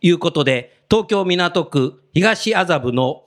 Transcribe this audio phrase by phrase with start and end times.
[0.00, 3.24] いうことで、東京港区東麻布の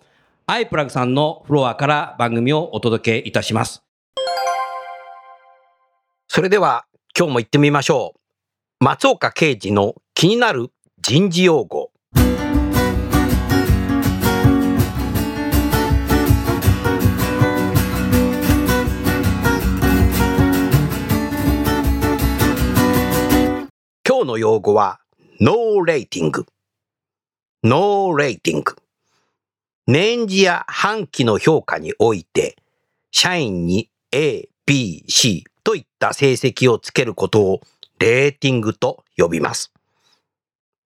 [0.48, 3.84] アイプラグさんのフロアから番組をお届けいたします。
[6.28, 6.86] それでは
[7.18, 8.84] 今日も行ってみましょう。
[8.84, 11.92] 松岡刑事の気になる人事用語。
[24.08, 25.00] 今日の用語は、
[25.40, 26.46] ノーレーティング。
[27.62, 28.78] ノーレーティング。
[29.86, 32.56] 年次や半期の評価において、
[33.12, 37.62] 社員に A、B、C といった成績をつけることを
[38.00, 39.74] レーティングと呼びます。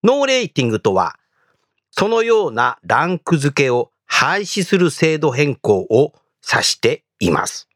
[0.04, 1.20] ノーレーティングとは、
[1.92, 6.14] そのようなランク付けを廃止する制度変更を
[6.44, 7.70] 指しています。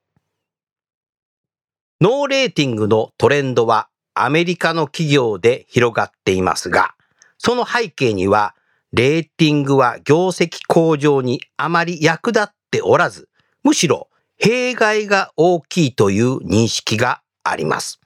[2.02, 6.96] ノーレーティングのトレンドはアメリカの企業で広がっていますが、
[7.38, 8.56] その背景には、
[8.94, 13.28] レーティングは業績向上にあまり役立っておらず、
[13.64, 18.00] むしろ弊害が大きいという認識があります。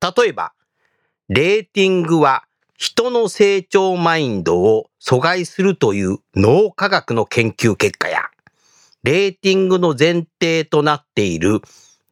[0.00, 0.52] 例えば、
[1.28, 2.44] レーティングは
[2.76, 8.30] 人の成長マインドを阻害するという脳科学の研究結果や、
[9.02, 11.60] レーティングの前提となっている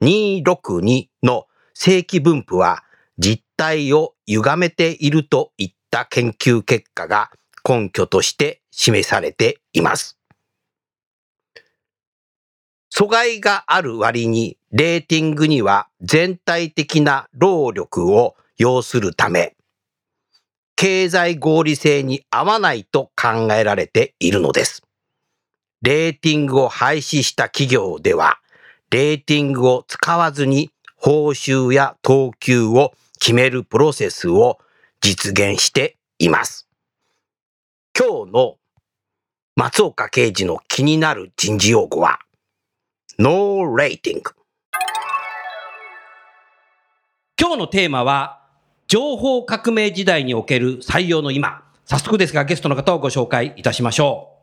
[0.03, 2.83] 262の正規分布は
[3.19, 7.31] 実態を歪めているといった研究結果が
[7.67, 10.19] 根拠として示されています。
[12.95, 19.55] 阻害がある割にレーティングには全体的な労力を要するため、
[20.75, 24.83] 経済合理性に合わないと考えられているのです。
[25.83, 28.39] レーティングを廃止した企業では、
[28.91, 34.59] レーティングを使わずに報酬や等級を決めるプロセスを
[35.01, 36.68] 実現しています。
[38.00, 38.59] 今日の
[39.56, 42.20] 松岡刑事の気になる人事用語は、
[43.19, 44.31] ノーレーティング。
[47.36, 48.41] 今日のテーマは、
[48.86, 51.64] 情報革命時代における採用の今。
[51.86, 54.36] 早速ですがゲストの方をご紹介いたしましょ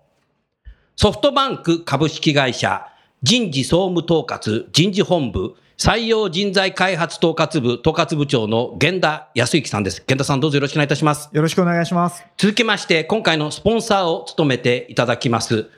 [0.66, 0.70] う。
[0.98, 2.86] ソフトバンク株式会社
[3.24, 10.00] 人事総務統括人事本部採用人材開発統括部統括部長の源田康之さんです。
[10.08, 11.30] 源田さんどうぞよろしくお願いいたします。
[11.34, 12.26] よろしくお願いします。
[12.38, 15.70] 続きまして、今回のスポンサーを務めていただきます、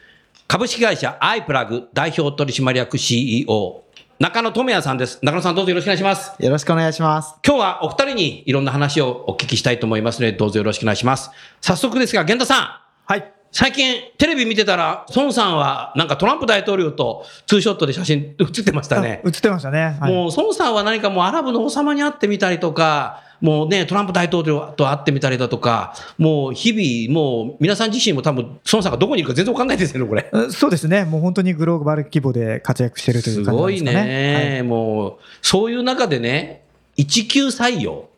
[0.48, 3.84] 株式会社アイプラグ代表取締役 CEO、
[4.20, 5.18] 中野智也さんです。
[5.24, 6.32] 中野さんどうぞよろしくお願いします。
[6.44, 7.36] よろしくお願いします。
[7.44, 11.32] 今日はお二人にいろんな話をお聞きしたいと思いますので、どうぞよろしくお願いします。
[11.60, 12.70] 早速ですが、源田さん。
[13.06, 13.37] はい。
[13.52, 19.22] 最近テレビ見てたら、孫さんはなんかトランプ大統領とツーショットで写真写ってましたね。
[19.26, 19.98] 映ってましたね。
[20.00, 30.28] はい、もう孫さんは何かもうアラブの王様に会ってみたりとか、もうね、トランプ大統領と会ってみたりだとか、もう日々、もう皆さん自身も多分、孫さんがどこにいるか全然わかんないですよね、これ。
[30.32, 31.06] うんそうですね。
[31.06, 34.50] もう本当にグローバル規模で活躍してるといすう感じごいなんですかね。
[34.58, 36.64] ね、もう、そういう中でね、
[36.96, 38.10] 一級採用、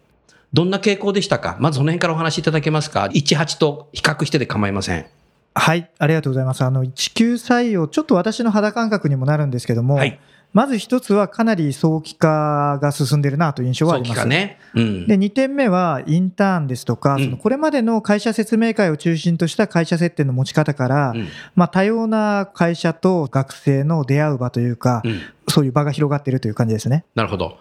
[0.54, 1.58] どんな傾向でしたか？
[1.60, 5.06] まずその辺からお話しいただけますか ?18 と比較してで構いません。
[5.54, 5.80] はい。
[5.80, 5.92] はい。
[5.98, 6.64] ありがとうございます。
[6.64, 10.20] あの、一級採用、ちょっと私の肌感覚にもなるんですけども、はい。
[10.52, 14.28] まず一つはかなり早期化が進んでるなという印象はあ早ります。
[14.28, 14.58] ね。
[14.74, 15.08] うん。
[15.08, 25.22] で、2点目はインターンですとか、うんそのこれまでの会社説明会を中心とした会社設定の持ち方から、うんまあ、多様な会社と学生の出会う場というか、うん。
[25.48, 27.06] そういう場が広がっているという感じですね。
[27.14, 27.60] なるほど。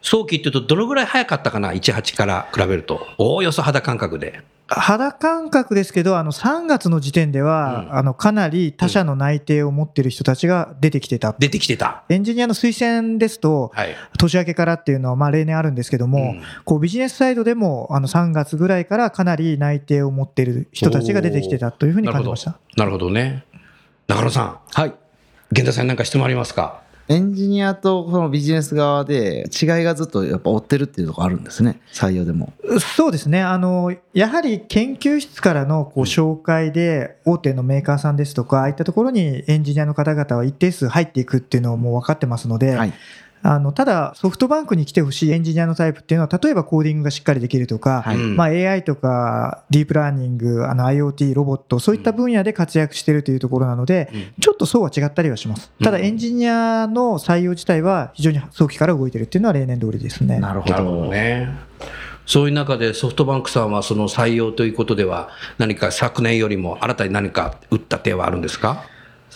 [0.00, 3.04] 早期っていうと、どのぐらい早かったかな ?18 から比べると。
[3.18, 4.42] おおよそ肌感覚で。
[4.70, 11.34] 肌感覚ですけど、あの3月の時点では、うんあのかなり他社の内定を持っている人たちが出てきてた。
[11.38, 12.04] 出てきてた。
[12.10, 13.96] エンジニアの推薦ですと、はい。
[14.18, 22.58] 年明けからっていうのはまあ例年あるんですけども、うんこうビジネスサイドでもあの3月ぐらいからかなり内定を持っている人たちが出てきてたというふうに感じました。
[22.76, 23.44] なるほどね。
[24.06, 24.94] 中野さん、はい。
[25.50, 26.82] 源田さんなんか質問ありますか？
[27.08, 31.80] エンジニアとこのビジネス側で違いがずっとやっぱ追ってるっていうところあるんですね。
[31.90, 32.52] 採用でも。
[32.96, 33.42] そうですね。
[33.42, 42.92] あの、やはり研究室からのこう紹介で、大手のメーカーさんですとか、ああいったところにエンジニアの方々は一定数入っていくっていうのをもう分かってますので、はい。
[43.42, 55.70] あの、ただソフトバンクに来てほしいエンジニアのタイプっていうのは、例えばコーディングがしっかりできるとか、はいうんまあ、AI とかディープラーニング、あの IoT、ロボット、そういった分野で活躍しているというところなので、うんちょっとそうは違ったりはします。
[55.82, 60.38] ただ、うんエンジニアの採用自体は非常に早期から動いてるっていうのは例年通りですね。
[60.40, 60.72] なるほど。
[60.72, 61.48] なるほどね。
[62.26, 68.84] そういう中でソフトバンクさんはその採用ということでは何か昨年よりも新たに何か打った手はあるんですか？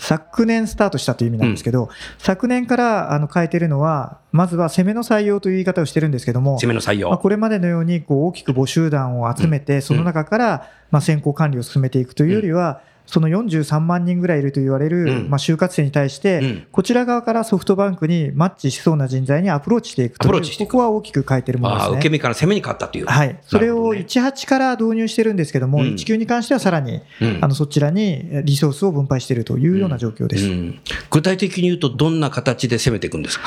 [0.02, 1.88] 昨年スタートしたという意味なんですけど、
[2.18, 7.10] 昨年からあの変えてるのは、まずは攻めの採用という言い方をしてるんですけども、攻めの採用。
[7.10, 15.30] まあ、これまでのようにこう大きく募集団を集めて、その中からまあ選考管理を進めていくというよりは、その43万人ぐらいいると言われる、うん。
[15.30, 21.94] まあ、就活生に対しうてん、こちら側からソフトバンクにマッチしそうな人材にアプローチしていくといここは大きく変えてるものですね。
[21.94, 23.06] 受け身から攻めに変わったという。
[23.06, 24.06] はい、それをなるほどね。
[24.08, 25.84] 18から導入してるんですけども、うん。
[25.94, 27.38] 19に関してはさらにうん。
[27.42, 30.46] あのそちらにリソースを分配しているというような状況です。
[30.46, 30.80] うん。
[31.10, 33.46] 具体的に言うとどんな形で攻めていくんですか？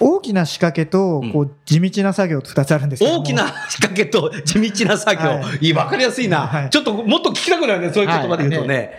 [0.00, 1.32] 大きな仕掛けとうん。
[1.32, 5.68] こう地道な作業と2つあるんです大きな仕掛けと地道な作業、、はい。
[5.68, 6.70] い分かりやすいな、はい。
[6.70, 8.93] ちょっともっと聞きたくなるね、そういう言葉で言うとね。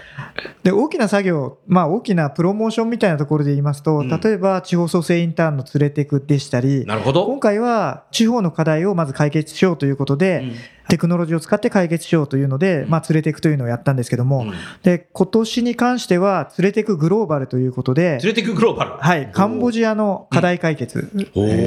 [0.63, 4.09] で大きな作業、まあ、大きなプロモーションみたいなところで言いますと、うん。
[4.09, 7.25] 例えば地方創生インターンの連れていくでしたり、なるほど。
[7.25, 10.55] 今回は地方の課題をまず解決しようということで、うん。
[10.87, 14.53] テクノロジーを使って解決しようというので、まあ、連れていくというのをやったんですけども、うん。
[14.83, 18.91] で今年に関しては連れていくグローバルということで連、れていくグローバル。
[18.97, 21.09] はい、カンボジアの課題解決、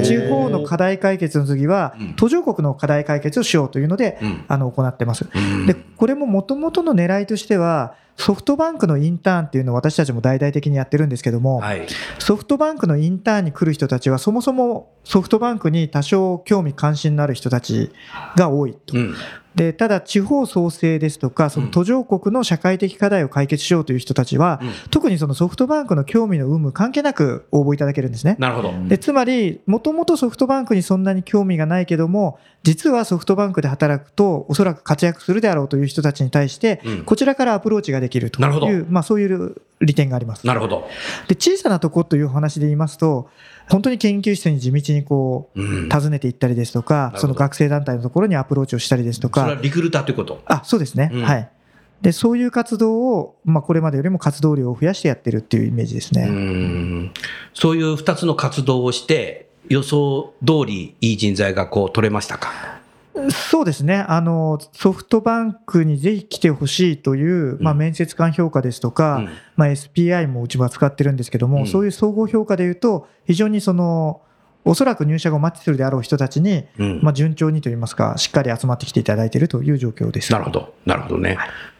[0.03, 4.45] 地方の課題解決の次はうん、途上国の課題解決をしようというので、うん。
[4.47, 5.27] あの行ってます。
[5.33, 5.65] うん。
[5.65, 11.87] でこれももともとの狙いとしては、ソフトバンクのインターンっていうのを私たちも大々的にやってるんですけども、はい。
[12.19, 17.91] ソフトバンクのインターンに来る人たちは、そもそもソフトバンクに多少興味関心のある人たち
[18.35, 18.95] が多いと。
[18.95, 19.15] うん
[19.55, 28.35] でただ、地方創生ですとか、その途上国の社会的課題を解決しようという人たちは、うん特にそのソフトバンクの興味の有無関係なく応募いただけるんですね。
[28.39, 28.71] なるほど。
[28.87, 40.45] でつまり、もともとソフトバンクにそんなに興味がないけども、実はソフトバンクで働くと、おそらく活躍するであろうという人たちに対して、うんこちらからアプローチができるという、まあ、そういう利点があります。
[40.45, 40.87] なるほど。
[41.27, 43.29] で小さなところというお話で言いますと、
[43.69, 50.41] 本当に研究室に地道にこううん訪ねていったりですとかその学生団体のところにアプローチをしたりですとそれはか、リクルーターということ？
[50.45, 51.49] あそうですね、うんはい。
[52.01, 56.27] でそういう活動を、まあ、これまでよりも活動量を増やしてやってるっていうイメージですね。
[56.29, 57.13] うん
[57.53, 62.78] そういう2つの活動をして、予想通りいい人材がこう取れましたか？
[63.31, 64.05] そうですね。
[64.07, 69.29] あの、ソフトバンクにぜひ来てほしいという、まあ、うん面接官評価ですとか、うん。
[69.55, 71.67] まあ、SPI もうちは使ってるんですけども、うん。
[71.67, 74.21] そういう総合評価でいうと、非常にその、
[74.65, 76.99] おそらく入社後マッチするであろう人たちに、うん。
[77.01, 80.31] まあ、順調にといいますか、しっかり集まってきていただいているという状況です。
[80.31, 80.73] なるほど。
[80.85, 81.37] なるほどね。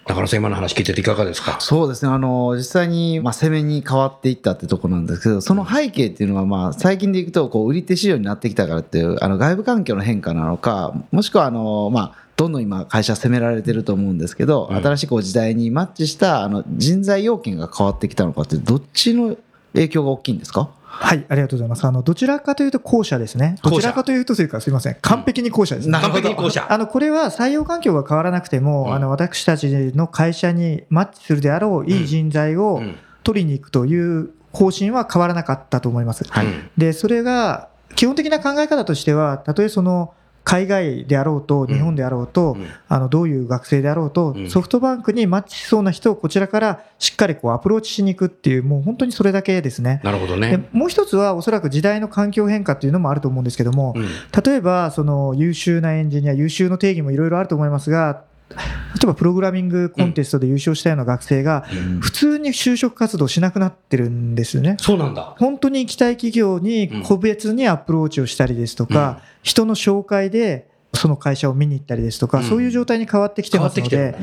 [0.08, 1.58] 中野さん、今の話聞いてていかがですか？
[1.60, 19.38] そうですね、あの実際に、まあ、攻めに変わっていったってとこなんですけど、その背景っていうのは、まあ、最近でいくとこう、売り手市場になってきたからっていう、あの外部環境の変化なのか、もしくはあの、まあ、どんどん今、会社攻められてると思うんですけど、うん新しいこう時代にマッチしたあの人材要件が変わってきたのかって、どっちの
[19.74, 20.72] 影響が大きいんですか？
[20.91, 21.86] はい、ありがとうございます。
[21.86, 23.58] あの、どちらかというと後者ですね。
[23.62, 24.98] どちらかというとというか、すみません。
[25.01, 26.00] 完璧に後者ですね。
[26.00, 26.65] 完璧に後者。
[26.67, 36.24] あの、これは採用環境が変わらなくても、うんあの、私たちの会社にマッチするであろういい人材をうん取りに行くという方針は変わらなかったと思います。
[36.27, 40.13] はいで、それが、基本的な考え方としては、たとえその、
[40.50, 50.01] 海外であろうと、日本であろうと、うんあのどういう学生であろうと、うんソフトバンクにマッチしそうな人をこちらからしっかりこうアプローチしに行くっていう、もう本当にそれだけですね。
[50.03, 50.68] なるほどでね。
[50.72, 54.08] もう一つは、おそらく時代の環境変化っていうのもあると思うんですけども、うん
[54.44, 58.56] 例えばその優秀なエンジニア、優秀の定義もいろいろあると思いますが、例
[59.03, 61.65] えばプログラミングコンテストで優勝したような学生が、
[62.00, 64.77] 普通に就職活動しなくなってるんですよね。
[64.79, 65.36] そうなんだ。
[65.38, 74.15] 本当に行きたい企業に個別にアプローチをしたりですとか、人の紹介でその会社を見に行ったりですとか、うんそういう状態に変わってきてますので。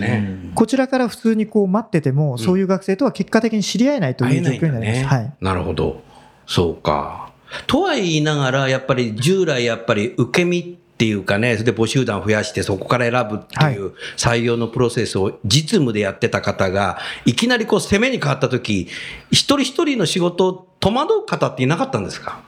[0.55, 5.05] こちらから普通にこう待ってても、そういう学生とは結果的に知り合えないという状況になります。
[5.05, 5.33] はい。
[5.41, 6.03] なるほど。
[6.47, 7.31] そうか。
[7.67, 18.89] とは言いながら、やっぱり従来やっぱり受け身っていうかね、それで募集団増やしてそこから選ぶっていう採用のプロセスを実務でやってた方が、いきなりこう攻めに変わった時、
[19.31, 22.41] 一人一人の仕事を戸惑う方っていなかったんですか？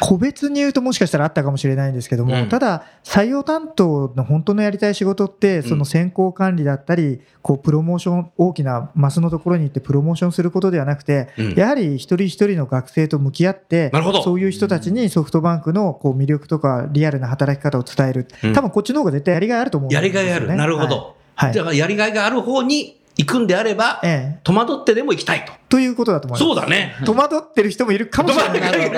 [0.00, 2.48] 個別に言うともしかしたらあったかもしれないんですけども、うん。
[2.48, 11.54] ただ採用担当の本当のやりたい仕事ってその選考管理だったりこうプロモーション大きなマスのところに行ってプロモーションすることではなくて、うん。
[11.54, 13.90] やはり一人一人の学生と向き合って
[14.22, 20.08] そういう人たちにソフトバンクのこう魅力とかリアルな働き方を伝える、うん多分こっちの方が絶対やりがいあると思うんですよね。
[20.08, 20.56] やりがいある。
[20.56, 21.16] なるほど。
[21.34, 25.52] はい、はいだからやりがいがある方に行くんであれば、ええ、戸惑ってでも行きたいと。
[25.70, 26.44] ということだと思います。
[26.44, 26.96] そうだね。
[27.06, 28.90] 戸惑ってる人もいるかもしれない。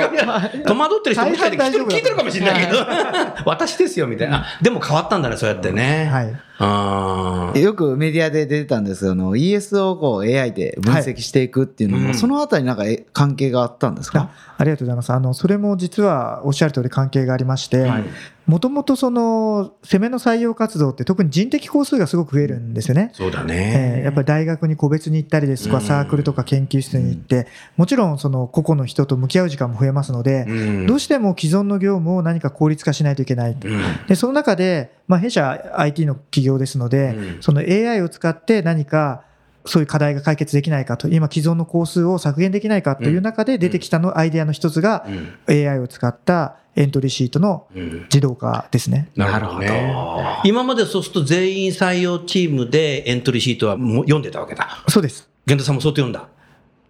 [0.64, 2.78] 戸惑ってる人もしかして大半大丈夫だ聞いてるかもしれないけど、
[3.44, 4.38] 私ですよみたいな。
[4.38, 6.06] あでも変わったんだね、そうやってね。
[6.10, 7.60] はい。
[7.62, 14.30] よくメディアで出てたんですけどあの ES をこう AI で分析していくっていうのも、そのあたりなんかえ関係があったんですか？
[14.32, 15.12] あありがとうございます。
[15.12, 18.04] あの、それも実はおっしゃる通り関係がありまして、はい
[18.44, 23.10] もともとその攻めの採用活動って特に人的工数がすごく増えるんですよね。
[23.14, 23.96] そうだえね。
[24.00, 33.52] ーやっぱり大学に個別に行ったりですとか、うんサークルとか研究室に行って、もちろんその個々の人と向き合う時間も増えますので、うんどうしても既存の業務を何か効率化しないといけない。
[33.52, 39.22] うんで、その中で、まあ、弊社 IT の企業ですので、うんその AI を使って何か
[39.64, 45.06] そういう課題が解決できないかと、今既存の工数を削減できないかという中で出てきたのアイデアの一つが
[45.46, 49.10] うん AI を使ったエントリーシートのうん自動化ですね。
[49.14, 50.40] なるほどね。
[50.44, 54.82] 今までそうすると全員採用チームでエントリーシートはもう読んでたわけだ。
[54.88, 55.28] そうです。
[55.46, 56.28] 源田さんもそうやって読んだ。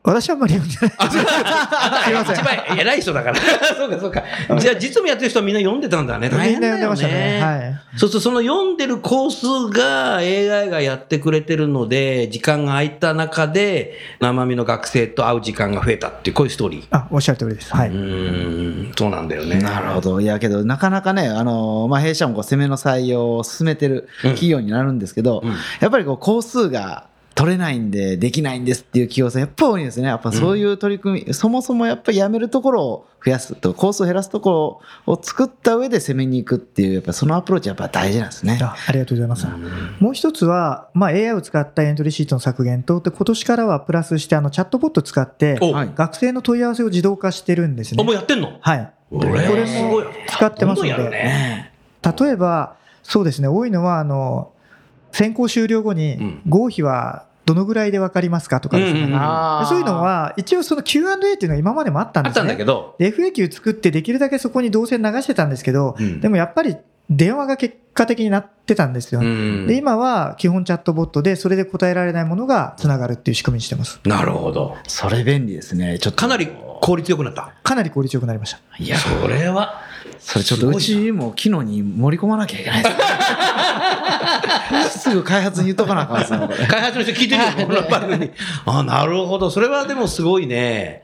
[0.04, 1.10] 私はあんまり読んでない。
[1.10, 3.36] すいません一番偉い人だから。
[3.76, 4.22] そうかそうか。
[4.58, 6.28] じゃあ実務やってる人はみんな読んでたんだね。
[6.28, 7.40] 大変だよみんな読んでましたねね。
[7.40, 16.84] はいそうするとその読んでるコースが AI がやってくれてるので、時間が空いた中で生身の学生と会う時間が増えたっていう、こういうストーリー。
[16.90, 17.70] あ、おっしゃる通りです。
[17.76, 17.90] はうい。
[17.90, 19.58] ーん、そうなんだよね。
[19.58, 20.20] なるほど。
[20.20, 30.08] いやけど、なかなかね、あの、まあ、弊社もこう攻めの採用を進めてる企業になるんですけど、うんやっぱりこう、工数が取れないんで、できないんですっていう企業さん、やっぱ多いんですね。
[30.08, 38.58] やっぱそういう取り組み、そもそもやっぱりやめるところを増やすと、工数を減らすところを作った上で攻めに行くっていう、やっぱそのアプローチやっぱ大事なんですね。
[38.60, 39.46] あありがとうございます。
[40.00, 45.58] もう一つは、まあ、AI を使ったエントリーシートの削減と、で今年からはプラスしてあのチャットボット使って、
[45.94, 48.14] 学生の問い合わせを自動化してるんですねあもう。
[48.14, 48.92] やってんのはい。
[49.10, 51.72] これも使ってますのでね。
[52.02, 54.51] 例えば、そうですね、多いのは、あの、
[55.12, 59.00] 選考終了後にうん、合否はどのぐらいで分かりますかとかですね。
[59.00, 62.54] うんうんうんそういうのは、一応その Q&A っていうのは今までもあったんあったですね。
[62.54, 66.76] んだけど、で FAQ 作ってできるだけそこに動線流してたんですけど、うんでもやっぱり
[67.10, 69.20] 電話が結果的になってたんですよ。
[69.20, 74.00] うんで、今は基本チャットボットで、それで答えられないものがつながるっていう仕組みにしてます。
[74.04, 74.76] なるほど。
[74.86, 75.98] それ便利ですね。
[75.98, 76.18] ちょっと。
[76.18, 76.48] かなり
[76.80, 77.52] 効率よくなった。
[77.62, 78.60] かなり効率よくなりました。
[78.78, 79.82] いや、それは、
[80.22, 82.90] それちょっとうちも機能に盛り込まなきゃいけないで
[84.88, 84.98] す。
[85.00, 88.30] すぐ開発に言っとかなあかんです開発の人聞いてるよ、この番組。
[88.64, 89.50] あ、なるほど。
[89.50, 91.02] それはでもすごいね。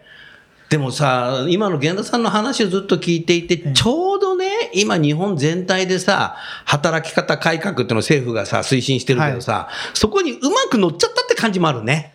[0.71, 12.13] でもさ、今の源田さんの話をずっと聞いていて、ちょうどね、今日本全体でさ、働き方改革っていうのを政府がさ、推進してるけどさ、そこにうまく乗っちゃったって感じもあるね。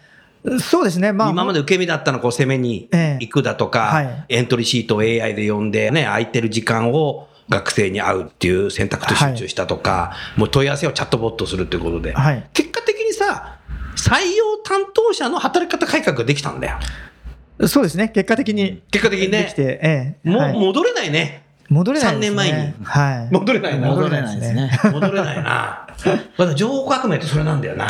[0.59, 1.13] そうですね。
[1.13, 13.59] まあ、今まで受け身だったのこう攻めにええ行くだとか、はいエントリーシートを AI で読んでね、空いてる時間を学生に会うっていう選択と集中したとか、もう問い合わせをチャットボットするっていうことで、はい結果的にさ、
[13.95, 16.77] 採用担当者の働き方改革ができたんだよ。
[17.67, 18.09] そうですね。
[18.09, 18.81] 結果的に。
[18.91, 20.29] 結果的にねできて、ええ。
[20.29, 21.43] もうはい戻れないね。
[21.69, 22.17] 戻れないね。
[22.17, 23.33] 3年前にはい。
[23.33, 23.87] 戻れないな。
[23.89, 24.71] 戻れないですね。
[24.91, 25.87] 戻れないな。
[26.37, 27.87] まだ情報革命ってそれなんだよな。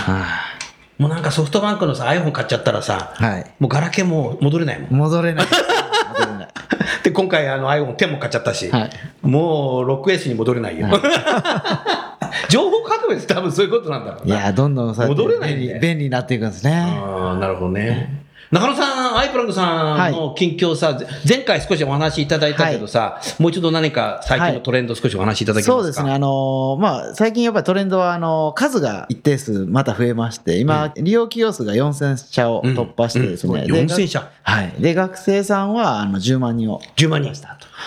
[1.00, 3.24] はもうなんかソフトバンクのさ、iPhone 買っちゃったらさ、い。
[3.24, 3.52] はい。
[3.60, 4.94] もうガラケーもう戻れないもん。
[4.94, 5.48] 戻れない。
[7.04, 8.90] で、今回あの iPhone 10も買っちゃったし、はい
[9.22, 10.88] もう 6S に戻れないよ。
[12.50, 14.36] 情報革命って多分そういうことなんだろうな。
[14.36, 16.74] いや、どんどんそうやって戻れないね便利便利になっていくんですね。
[16.76, 18.23] ああ、なるほどね。
[18.54, 20.96] 中野さん、アイプラグさんの近況さ、
[21.28, 26.12] 前回少しお話しいただいたけどさ、もう一度何か最近のトレンド少しお話しいただけますか、そうですね。
[26.12, 33.62] あのーまあ、最近やっぱりトレンドは、あのー数が一定数また増えまして、今、利用企業数が4000社を突破してですね。
[33.62, 34.30] うんで4000社。
[34.44, 34.74] はい。
[34.78, 36.80] で、学生さんは、あの、10万人を。
[36.96, 37.32] 10万人。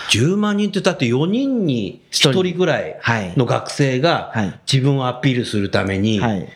[0.09, 6.47] 10万人ってだって4人に1人ぐらいはいの学生がはい自分をアピールするためにはい。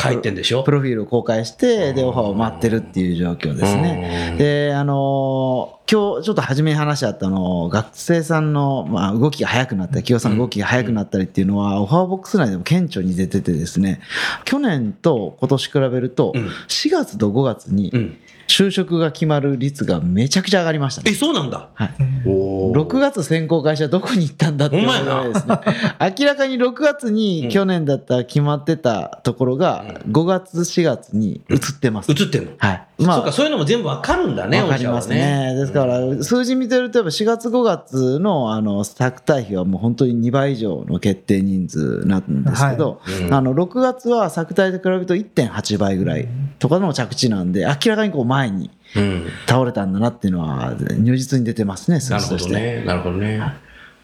[0.00, 4.34] 書いてんでしょ、プロフィールを公開して、で、オファーを待ってるっていう状況ですね。
[4.38, 14.00] で、あのー今日ちょっと初めに話し合ったの学生さんの、まあ、動きが速くなったり企業さんの動きが速くなったりっていうのは、オファーボックス内でも顕著に出ててですね。
[14.46, 16.46] 去年と今年比べるとうん。
[16.46, 18.16] 4月と5月にうん。
[18.52, 21.14] 就職が決まる率がめちゃくちゃ上がりましたねえ、。
[21.14, 21.70] そうなんだ。
[21.72, 21.90] はい
[22.24, 25.58] お6月先行会社どこに行ったんだって思いですね。
[26.18, 32.12] 明らかに6月に去年だったら決まってたところが5月4月に移ってます。
[32.12, 32.52] 映ってんの？
[32.58, 32.86] はい。
[33.00, 35.54] そうか、そういうのも全部わかるんだね、わかりますね。
[35.56, 46.28] ですから、数字見てると、やっぱ4月、5月の、あの、作対比はもう本当に2倍以上の決定人数なんですけど、はいうんあの、6月は作対と比べると1.8倍ぐらい
[46.60, 49.26] とかの着地なんで、明らかにこう前にうん。
[49.46, 52.48] 倒れたんだなっていうのは、如実に出てますね、数なる字として。
[52.48, 52.84] ほどね。
[52.84, 53.40] なるほどね。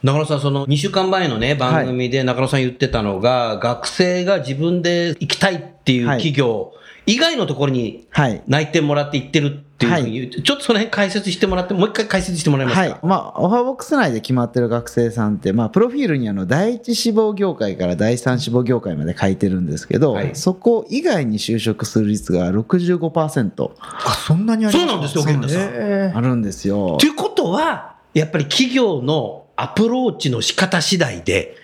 [0.03, 6.73] 中野さん、その2週間前のね、番組で中野さん言ってたのが、学生が自分で行きたいっていう企業
[7.11, 8.43] 以外のところにはい。
[8.47, 12.81] 内定もらって行ってるっていうふうに言う、ちょっとその辺解説してもらって、もう一回解説してもらえますか？
[12.81, 12.99] はい。
[13.03, 27.07] まあ、オファーボックス内で決まってる学生さんって、まあ、プロフィールにあの、第一志望業界から第三志望業界まで書いてるんですけど、はいそこ以外に就職する率が65%あそんなにありそうなんですよ源田さんえあるんですよと。
[27.07, 31.57] いうことは、やっぱり企業のアプローチの仕方次第で、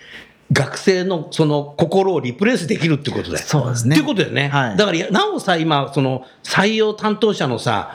[0.55, 3.45] 学生のその心をリプレイスできるってことだよ。
[3.45, 3.95] そうですね。
[3.95, 4.47] っていうことだよね。
[4.47, 7.91] はいだから、なおさ、今、その採用担当者のさ、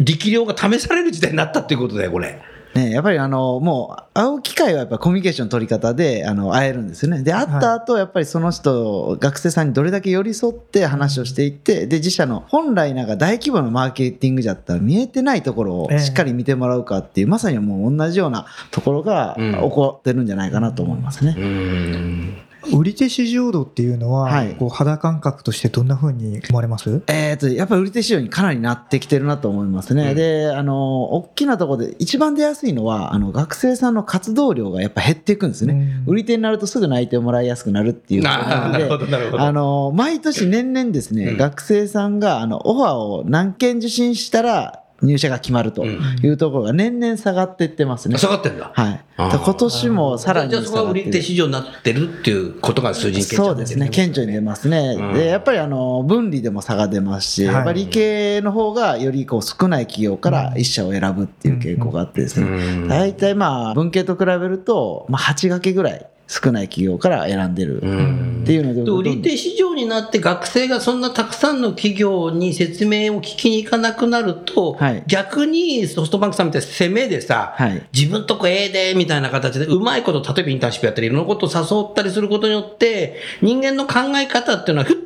[0.00, 2.42] 力量が試される時代になったっていうことだよ、これ。
[2.74, 7.22] ね、やっぱりあの、もう、会う機会はやっぱコミュニケーションの取り方で、あの、会えるんですよね。
[7.24, 21.34] で、会った後、やっぱりその人、学生さんにどれだけ寄り添って話をしていって、で、自社の本来なんか大規模なマーケティングじゃったら見えてないところをええしっかり見てもらうかっていう、まさにもう同じようなところがうん起こってるんじゃないかなと思いますね。
[21.36, 22.36] うん。
[22.74, 27.02] 売り手市場度っていうのは、はいこう肌感覚としてどんな風に思われます？
[27.06, 30.10] えー、とやっぱり売り手市場にかなりなってきてるなと思いますね。
[30.10, 35.74] うんで、あの、大きなところで一番出やすいのは、あの、学生さんの活動量がやっぱ減っていくんですね。
[36.06, 39.42] うん売り手になるとすぐ内定をもらいやすくなるっていうなるほど、なるほど。
[39.42, 46.00] あの、毎年年々ですね、うん学生さんが、あの、オファーを何件受信したら入社が決まるとうん。
[46.22, 48.18] いうところが年々下がっていってますね。
[48.18, 48.70] 下がってんだ。
[48.74, 49.04] はい。
[49.16, 54.96] 今年もさらにじゃあそこは売り手市場になってるっていうことが数字にそうですね、顕著に出ますね。
[54.98, 55.14] うん。
[55.14, 62.88] で、やっぱりあの分離でも差が出ますし、はいやっぱり理系の方がよりこう少ない企業から一社を選ぶっていう傾向があってですね、うん。
[62.88, 68.42] 大体まあ文系と比べると、まあ、8掛けぐらい少ない企業から選んでるうん。
[68.44, 75.02] っていうので、で売り手市場になって学生がそんなたくさんの企業に説明を聞きに行かなくなると、はい。
[75.08, 77.84] 逆にソフトバンクさんみたいな攻めでさ、はい。
[77.92, 84.96] 自分とこええでみたいな形でうまいこと例えばインターンシップやったりいろんなことを誘ったりすることによって人間の考え方っていうのはふっ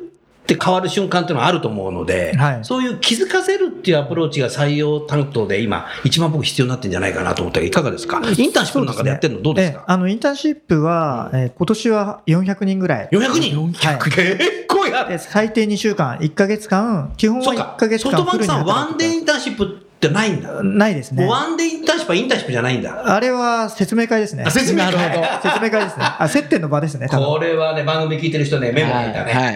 [0.45, 2.59] て変わる瞬間っていうのはあると思うので、はい。
[2.63, 8.21] そういう気づかせるっていうアプローチが採用担当で今一番僕必要になってるんじゃないかなと思ったけどいかがですか？
[8.37, 9.79] インターンシップなんかでやってるのどうですか？
[9.79, 13.73] ええあのインターンシップは、えー今年は400人ぐらい ?400 人？
[13.73, 13.99] はい。
[13.99, 15.05] 結構や。
[15.05, 17.73] で最低2週間1ヶ月間基本はそうか。
[17.77, 20.49] 1ヶ月ソフトバンクさんワンデーイ働ンターンシップってないんだ。
[20.49, 23.15] くないですねワンデーインターンシップはインターンシップじゃないんだ。
[23.15, 29.33] あれは説明会ですねあ説明会なるほど説明会ですねあ接点の場ですねこれはね、番組聞いてる人ね、メモ書いたね。
[29.33, 29.55] はい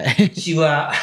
[0.56, 0.92] は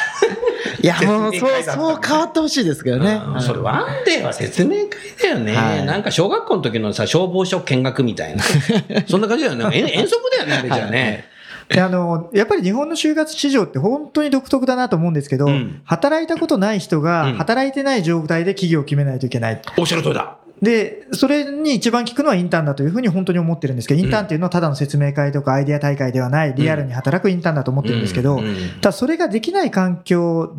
[0.82, 3.22] いや、もうそう、そう変わってほしいですけどね。
[3.34, 4.90] うんそれワンデーは説明会
[5.22, 5.56] だよね。
[5.56, 8.44] はいなんか小学校の時のさ、消防署見学みたいな。
[9.08, 9.66] そんな感じだよね。
[9.76, 11.26] 遠遠足だよね、あれじゃね。
[11.70, 15.82] であのやっぱり日本の就活市場って本当に独特だなと思うんですけど、うん。
[15.84, 17.04] 働いたことない人うん。
[17.04, 19.62] が働いてない状態で企業を決めないといけない。
[19.78, 20.38] おっしゃる通りだ。
[20.62, 28.42] で、それに一番効くのはインターンだというふうに本当に思ってるんですけど、インターンっていうのはただの説明会とかアイデア大会ではない、リアルに働くインターンだと思ってるんですけど、
[28.82, 30.56] ただそれができない環境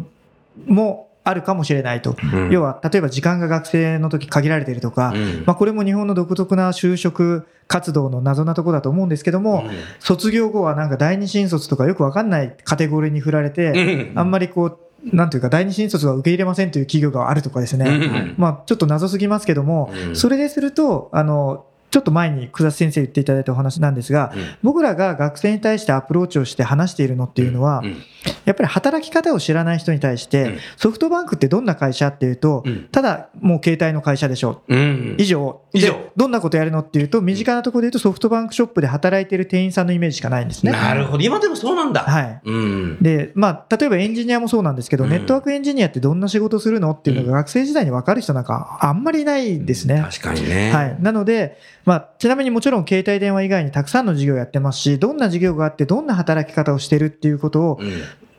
[0.67, 2.17] もあるかもしれないと。
[2.33, 2.51] うん。
[2.51, 5.45] 要は、例えば時間が学生の時限られているとか、うん。
[5.45, 9.71] まあこれも日本の独特な就職活動の謎なところだと思うんですけども、うん。
[9.99, 14.79] 卒業後はなんか第二新卒とかよくわかんないカテゴリーに振られて、あんまりこう、
[15.15, 17.85] なんていうか第二新卒は受け入れませんという企業があるとかですね。
[17.87, 18.35] うん。
[18.39, 20.17] まあちょっと謎すぎますけども、うん。
[20.17, 27.97] それですると、あの、ちょっと前に久田先生言っていただいたお話なんですが、うん僕らが学生に対してアプローチをして話しているのっていうのは、うん
[28.45, 34.63] やっぱり働き方を知らない人に対して、うんソフトバンクってどんな会社っていうと、うんただもう携帯の会社でしょ。
[34.69, 35.63] うん以上。
[35.73, 40.73] 以上でどんなことやるのっていうと、身近なところで言うとソフトバンクショップで働いている店員さんのイメージしかないんですね。
[40.73, 41.25] なるほど。
[41.25, 42.01] 今でもそうなんだ。
[42.01, 42.41] はい。
[42.45, 43.03] うん。
[43.03, 50.03] で、まあ、例えばエンジニアもそうなんですけど、うんネットワークエンジニアってどんな仕事するのっていうのが学生時代に分かる人なんかあんまりいないですね。
[50.03, 50.73] 確かにね。
[50.73, 50.97] はい。
[51.01, 57.79] なので、まあ、ちなみにもちろん携帯電話以外にたくさんの事業をやってますし、どんな事業があって、どんな働き方をしてるっていうことを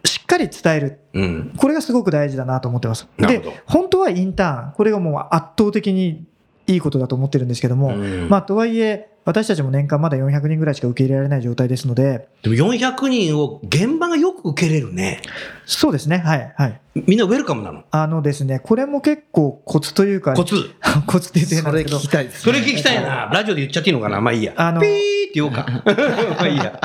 [0.06, 1.00] しっかり伝える。
[1.14, 1.24] うん。
[1.24, 1.54] うん。
[1.58, 3.08] これがすごく大事だなと思ってます。
[3.18, 4.74] で本当はインターン。
[4.74, 6.28] これがもう圧倒的に
[6.68, 15.22] いいことだと思ってるんですけども、うんまあ、とはいえ、私たちも年間まだ400人ぐらいしか受け入れられない状態ですので、でも400人を現場がよく受けれるね。
[15.66, 16.82] そうですね、はい、はい。
[17.06, 17.84] みんなウェルカムなの？
[17.92, 20.56] あのですね、これも結構コツというか、コツ？
[21.06, 23.30] コツって言って変それ聞き、たいです、それ聞きたいな。
[23.32, 24.20] ラジオで言っちゃっていいのかな？
[24.22, 24.54] まあいいや。
[24.56, 24.94] あのピーっ
[25.28, 25.84] て言おうか。
[25.86, 26.80] まあいいや。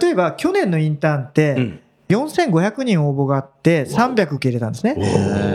[0.00, 4.94] 例えば去年のインターンって、うん4500人応募があって、300受け入れたんですね。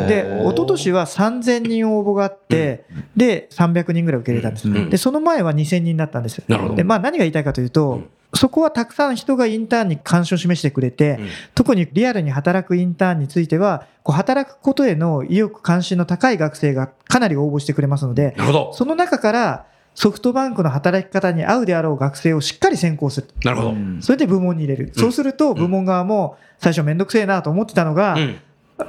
[0.07, 4.67] で、一昨年は3000人応募があって、で、300人ぐらい受け入れたんです。
[4.67, 6.41] うんで、その前は2000人だったんです。
[6.75, 8.01] で、まあ何が言いたいかというと、
[8.33, 18.35] そこはたくさん人がインターンに関心を示してくれて、うん特にリアルに働くインターンについては、こう働くことへの意欲、関心の高い学生がかなり応募してくれますので。
[18.73, 23.27] その中からソフトバンクの働き方に合うであろう学生をしっかり選考する。
[23.43, 23.69] なるほど。
[23.69, 24.01] うん。
[24.01, 24.91] それで部門に入れる。
[24.93, 28.39] そうすると部門側も最初めんどくせえなと思ってたのが、うん。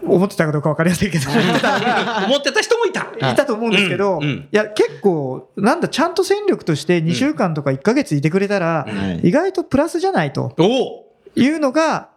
[0.02, 3.06] 思ってたかどうか分かりませんけど、 思ってた人もいた。
[3.32, 4.22] いたと思うんですけど、うん。
[4.24, 4.30] うん。
[4.30, 9.28] いや、結構、なんだ、ちゃんと戦力として2週間とか1ヶ月いてくれたら、はい。
[9.28, 10.54] 意外とプラスじゃないと。
[10.58, 11.06] おお。
[11.36, 12.08] いうのが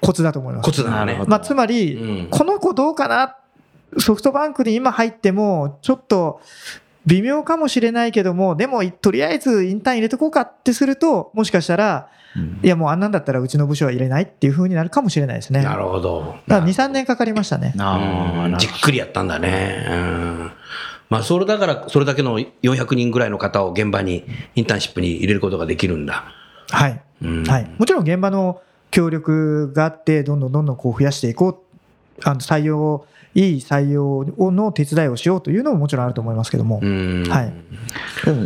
[0.00, 0.66] コツだと思います。
[0.66, 1.04] コツだ。
[1.04, 2.28] ねまあ、つまり、うん。
[2.30, 3.36] この子どうかな？
[3.98, 6.40] ソフトバンクに今入っても、ちょっと
[7.06, 15.62] 微妙かもしれないけども、でも、とりあえずインターン入れとこうかってすると、もしかしたら、うんいや、もうあんなんだったらうちの部署は入れないっていう風になるかもしれないですね。
[15.62, 16.34] なるほど。
[16.48, 17.74] だから2、3年かかりましたね。
[17.78, 19.86] あーうんじっくりやったんだね。
[19.88, 20.50] うん
[21.10, 24.24] まあ、それだから、それだけの400人ぐらいの方を現場に、
[24.56, 26.24] インターンシップに入れることができるんだ。
[26.70, 27.00] はい。
[27.22, 27.70] うんはい。
[27.78, 31.64] もちろん現場の協力があって、どんどんどんどんこう増やしていこう。
[32.24, 36.80] あの採用、いい採用の手伝いをしようというのももちろんあると思いますけども。
[36.82, 37.24] うん。
[37.28, 37.52] はい。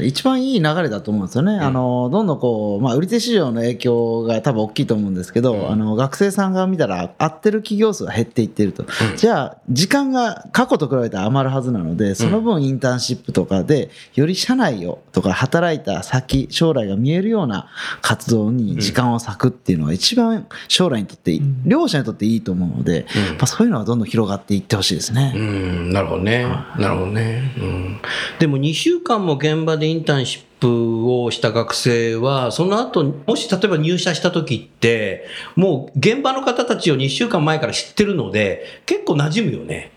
[0.07, 8.85] 一番いい流れだと思うんですよね、あのどんどんこう、まあ、売り手市場の影響が多分大きいと思うんですけど、あの学生さんが見たら、合ってる企業数が減っていってると、
[9.16, 17.68] じゃあ、時間が過去と比べて余るはずなので、その分、インターンシップとかで、より社内をとか、働いた先、将来が見えるような
[18.03, 21.62] 活動に時間を割くっていうのは、一番将来にとっていい、ん。
[21.64, 23.37] 両者にとっていいと思うので、うん。
[23.37, 25.33] まあ、そういうのはどんどん広がっていってほしいですね。
[25.35, 26.45] うん、なるほどね。
[26.79, 27.55] なるほどね。
[27.59, 28.01] うん。
[28.38, 39.93] でも2週間も現場でインターンシップをした学生は、その後、もし例えば入社した時って、もう現場の方たちを2週間前から知ってるので、結構馴染むよね。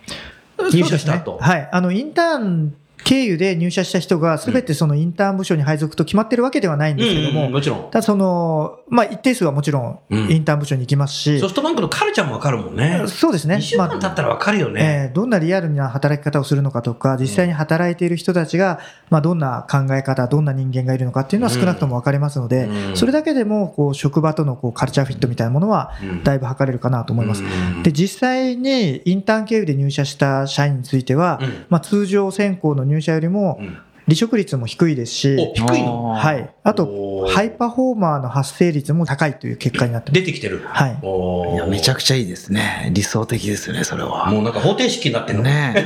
[0.72, 1.34] 入社した後。
[1.34, 1.70] ねはい。
[1.72, 7.92] あの、インターン経由で入社した人が、すべてそのインターン部署に配属と決まってるわけではないんですけども、もちろん。
[7.92, 13.04] ただその、まあ、一定数はもちろんうんインターン部署に行きますし、ソフトバンクのカルチャーもわかるもんね。
[13.08, 13.56] そうですね。
[13.56, 15.06] 2週間経ったらわかるよね。
[15.08, 27.44] えーどんなリアルな働き方をするのかとか、実際に働いている人たちが、まあ、どんな考え方、どんな人間がいるのかっていうのは少なくとも分かりますので、うんそれだけでもこう職場とのこうカルチャーフィットみたいなものはうんだいぶ測れるかなと思います。
[27.44, 27.46] う
[27.80, 33.77] んで実際にインターン経由で入社した社員については、うんまあ、通常選考の入社よりもうん
[34.08, 36.10] 離職率も低いですし、お、低いの？
[36.10, 40.19] はい、あとハイパフォーマーの発生率も高いという結果になってます。
[40.19, 40.63] 出てきてる。
[40.65, 42.91] はいおーいやめちゃくちゃいいですね。
[42.93, 44.30] 理想的ですよね、それは。
[44.30, 45.43] もうなんか方程式になってるの？
[45.43, 45.86] ね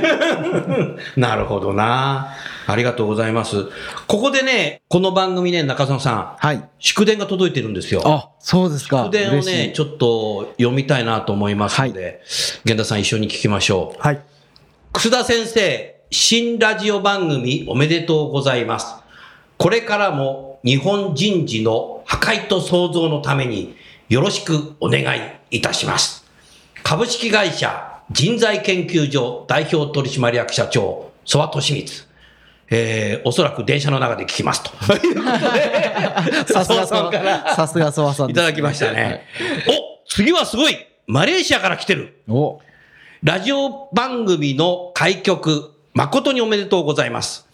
[1.16, 2.32] なるほどな。
[2.66, 3.66] ありがとうございます。
[4.08, 6.64] ここでね、この番組ね、中園さん、はい。
[6.80, 8.02] 祝電が届いてるんですよ。
[8.04, 9.04] あ、そうですか。
[9.04, 12.22] 祝電をね、いちょっと読みたいなと思いますので、
[12.64, 14.02] 源田さん一緒に聞きましょう。
[14.02, 14.20] はい
[14.92, 18.94] 楠田先生、新ラジオ番組おめでとうございます。
[19.58, 23.74] これからも日本人事の破壊と創造のために
[24.08, 26.24] よろしくお願いいたします。
[26.84, 32.06] 株式会社人材研究所代表取締役社長、曽和俊光。
[32.68, 34.70] えー、おそらく電車の中で聞きますと。
[36.52, 39.24] さすがさんから さすがソワさんいただきましたね。
[39.68, 42.60] お、次はすごいマレーシアから来てるお、
[43.22, 47.48] ラジオ番組の開局、誠におめでとうございます。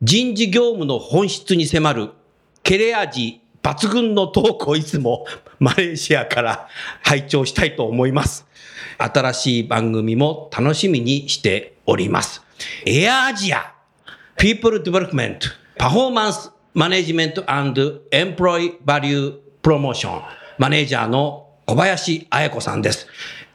[0.00, 2.10] 人事業務の本質に迫る、
[2.62, 5.26] 切れ味抜群のトークをいつも
[5.60, 6.68] マレーシアから
[7.02, 8.46] 拝聴したいと思います。
[8.96, 12.40] 新しい番組も楽しみにしております。
[12.86, 13.74] エアアジア、
[14.38, 15.40] People Development、
[15.76, 20.22] パフォーマンスマネジメント &Employee Value Promotion
[20.56, 23.06] マネージャーの小林彩子さんです。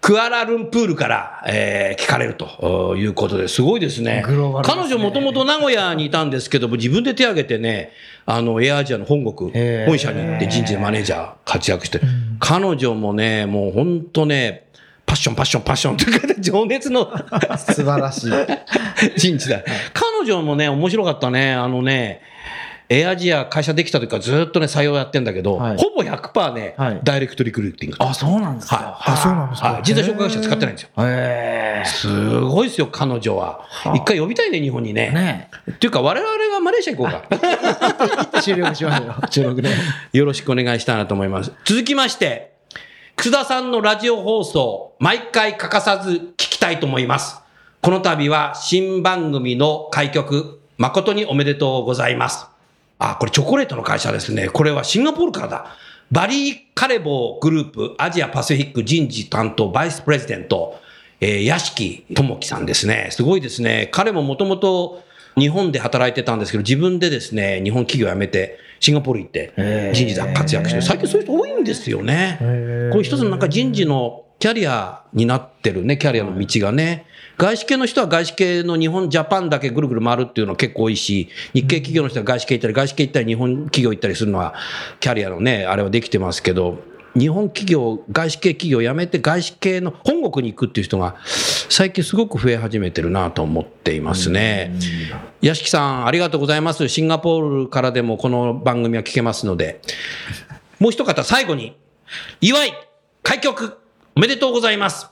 [0.01, 4.23] クアラルンプールから、えー聞かれるということですごいですね。
[4.25, 7.91] グローバルですね彼女もともと名古屋にいたんですけども、自分で手を挙げてね、
[8.25, 9.51] あの、エアアジアの本国、
[9.85, 11.99] 本社に行って人事マネージャー活躍して、
[12.39, 14.69] 彼女もね、もう本当ね、
[15.05, 17.11] パッション、パッション、パッションというか、情熱の
[17.57, 18.31] 素晴らしい。
[19.17, 19.63] 人事だ。
[19.93, 21.53] 彼女もね、面白かったね。
[21.53, 22.21] あのね、
[22.91, 27.97] エアアジア会社できた時からずっとね、採用やってんだけど、はいほぼ100%ね、はいダイレクトリクルーティング。
[27.99, 28.75] あ、そうなんですか。
[28.77, 29.83] はいあそうなんですかはい。
[29.83, 30.89] 人材紹介会社使ってないんですよ。
[30.97, 33.61] へすごいですよ、彼女は。
[33.93, 34.93] 一回呼びたいね、日本にえ。
[34.93, 35.11] ね。
[35.11, 37.23] ねっていうか、我々がマレーシア行こうか。
[38.33, 38.41] え。
[38.41, 39.13] 終了しましょう。
[39.29, 39.69] 収録で。
[40.13, 41.51] よろしくお願いしたいなと思います。
[41.65, 42.53] 続きまして、
[43.17, 47.39] 楠田さんのラジオ放送、毎回欠かさず聞きたいと思います。
[47.81, 52.47] この度は新番組の開局、誠におめでとうございます。
[52.99, 54.49] あ、これチョコレートの会社ですね。
[54.49, 55.77] これはシンガポールからだ。
[56.11, 60.79] バリー・カレボーグループアジアパシフィック人事担当バイスプレジデント、
[61.21, 63.09] えー、屋敷智樹さんですね。
[63.11, 63.89] すごいですね。
[63.91, 65.03] 彼ももともと
[65.37, 69.53] 日本で働いてたんですけど、自分でですね、日本企業辞めて、シンガポール行って
[69.93, 72.37] 人事で活躍して、最近そういう人多いんですよね。
[72.91, 77.05] これ一つのなんか人事のキャリアになってるね、キャリアの道がね。
[77.37, 84.53] 外資系の人は外資系の日本、ジャパンだけぐるぐる回るっていうのは結構多いし、日系企業の人は外資系行ったり、外資系行ったり、日本企業行ったりするのは、
[85.01, 86.79] キャリアのね、あれはできてますけど、
[87.17, 94.73] 日本企業、外資系企業を辞めて外資系の本国に行くっていう人が、最近すごく増え始めてるなと思っていますね。
[95.41, 96.87] 屋敷さん、ありがとうございます。
[96.87, 99.81] シンガポールからでもこの番組は聞けますので。
[100.79, 101.75] もう一方、最後に、
[102.39, 102.73] 祝い、
[103.23, 103.78] 開局、
[104.19, 105.07] おめでとうございます。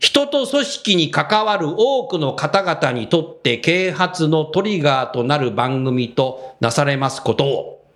[0.00, 7.86] 人と組織に関わる多くの方々にとって啓発のトリガーとなる番組となされますことを、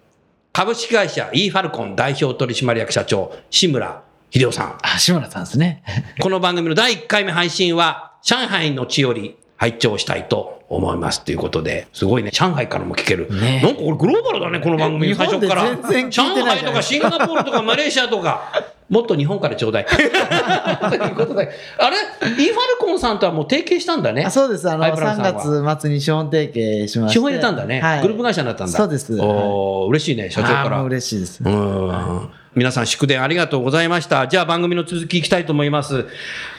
[0.52, 4.78] 株式会社 e ファルコン代表取締役社長、志村秀夫さん。
[4.82, 5.82] あ、志村さんですね。
[6.22, 13.28] この番組の第1回目配信は、上海の地より拝聴したいと思いますということで、すごいね、上海からも聞ける。
[13.28, 15.64] ねなんかこれグローバルだね、この番組、最初から。
[15.64, 18.52] 上海とかシンガポールとかマレーシアとか、
[18.94, 19.86] もっと日本からちょうだい。
[19.90, 24.24] ということで、あれ ?e ファルコンさんとはもう提携したんだね。
[24.24, 24.70] あそうです。
[24.70, 27.14] あの、ハイブランドさんは3月末に資本提携しまして。
[27.14, 27.80] 資本入れたんだね。
[27.80, 28.72] はいグループ会社になったんだ。
[28.72, 29.18] そうです。
[29.20, 30.80] おー嬉しいね、社長から。
[30.82, 31.40] 嬉しいです。
[31.44, 34.28] うん皆さん祝電ありがとうございました。
[34.28, 36.06] じゃあ番組の続きいきたいと思います。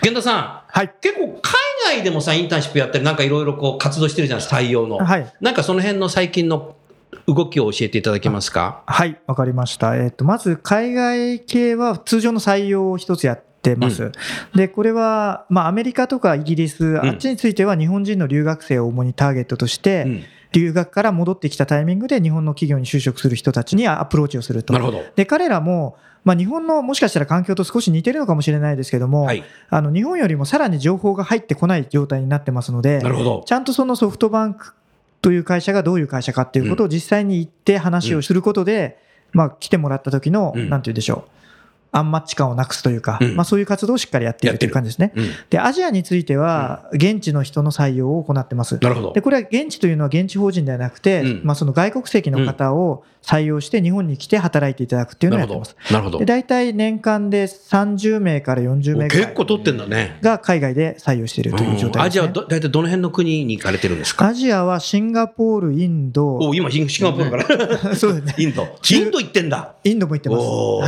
[0.03, 0.61] 源田さん。
[0.67, 1.53] はい結構海
[1.95, 4.97] 外でもさ、インターンシップやったり、なんかいろいろこう活動してるじゃないですか、採用の。
[4.97, 6.75] はいなんかその辺の最近の
[7.27, 8.83] 動きを教えていただけますか？
[8.85, 9.95] はい、わかりました。
[9.95, 14.11] えっ、と、まず、海外系は通常の採用を一つやってます。
[14.53, 24.71] で、これは、まあ、アメリカとかイギリス、あっちについては日本人の留学生を主にターゲットとして、うん留学から戻ってきたタイミングで日本の企業に就職する人たちにアプローチをすると。
[24.71, 25.03] なるほど。
[25.17, 29.43] で、彼らも、まあ、日本のもしかしたら環境と少し似てるのかもしれないですけども、はい。
[29.69, 33.43] あの日本よりもさらに情報が入ってこない状態になってますので、なるほど。
[33.45, 34.73] ちゃんとそのソフトバンク
[35.25, 38.99] という会社がどういう会社かっていうことを実際に行って話をすることで、
[39.31, 41.34] まあ来てもらった時の、うんなんて言うでしょう。
[41.95, 45.13] アンマッチ感をなくすというか、うんまあそういう活動をしっかりやっているという感じですね。
[45.15, 45.29] うん。
[45.49, 48.77] で、アジアについては、現地の人の採用を行ってます。
[48.81, 49.21] なるほどで、。
[49.21, 55.75] これは現地というのは現地法人ではなくて、うんまあその外国籍の方を採用して日本に来て働いていただくっていうのをやってます。。
[55.89, 56.25] なるほどで、。
[56.25, 60.19] 大体年間で30名から40名ぐらい結構取ってんだね。
[60.21, 62.01] が海外で採用しているという状うん態です、ね。
[62.03, 64.27] アジアはど大体どの辺の国に行かれてるんですか？
[64.27, 67.95] アジアはシンガポール、インド、お今、シンガポールから。
[67.95, 68.35] そうですね。
[68.37, 68.67] インド。
[68.91, 69.75] インド行ってんだ。
[69.83, 70.41] インドも行ってます。
[70.41, 70.87] おは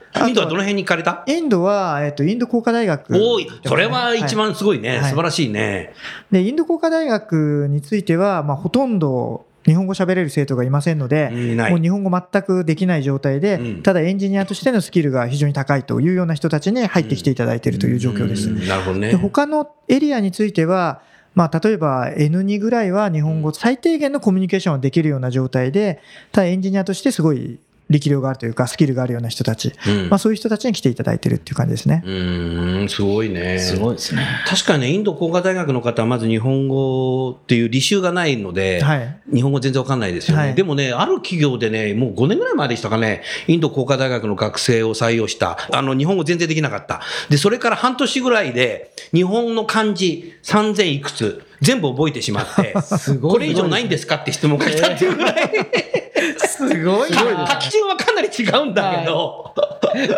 [0.00, 1.24] ーインドはどの辺に行かれた？
[1.26, 1.32] い。
[1.32, 4.98] インドは、えっと、インド工科大学、おい、それは一番すごいね。
[4.98, 5.92] はい素晴らしいね。
[6.30, 11.30] で、インド工科大学については、まあ、ほとんど日本語喋れる生徒がいませんので。
[11.70, 18.50] もう日本語全くできない状態で、うんただエンジニアとしてのスキルが非常に高いというような人たちに入ってきていただいているという状況です。
[18.50, 19.16] うんなるほどねで。
[19.16, 21.02] 他のエリアについては、
[21.34, 26.00] まあ、例えば N2 ぐらいは日本語最低限のコミュニケーションができるような状態で、
[26.30, 27.58] ただエンジニアとしてすごい
[27.90, 32.02] 力量があるというか、スキルがあるような人たち、うんまあ、そういう人たちに来ていただいているっていう感じですね。
[32.04, 33.58] うーん、すごいね。
[33.58, 34.26] すごいですね。
[34.46, 39.20] 確かにね、インド工科大学の方はまず日本語っていう履修がないので、はい。
[39.32, 45.58] 日本語全然わかんないですよね、はいでもね、ある企業でね、もう5年ぐらい前でしたかね、インド工科大学の学生を採用した。
[45.72, 47.00] あの、日本語全然できなかった。
[47.28, 55.34] で、それから半年ぐらいで、日本の漢字3000いくつ、全部覚えてしまって、 すごいこれ以上ないんですかって質問が来たっていうぐらい、
[56.56, 57.16] すごい書
[57.58, 59.54] き順はかなり違うんだけど、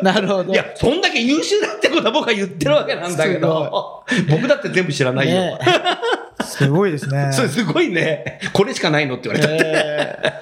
[0.03, 0.53] なるほど。
[0.53, 5.35] いや、そんだけ優秀だってことは僕は言ってるわけなんだけど、僕だって全部知らないよ。
[5.35, 5.59] ね
[6.45, 7.31] すごいですね。
[7.35, 8.41] それすごいね。
[8.53, 10.33] これしかないのって言われたって。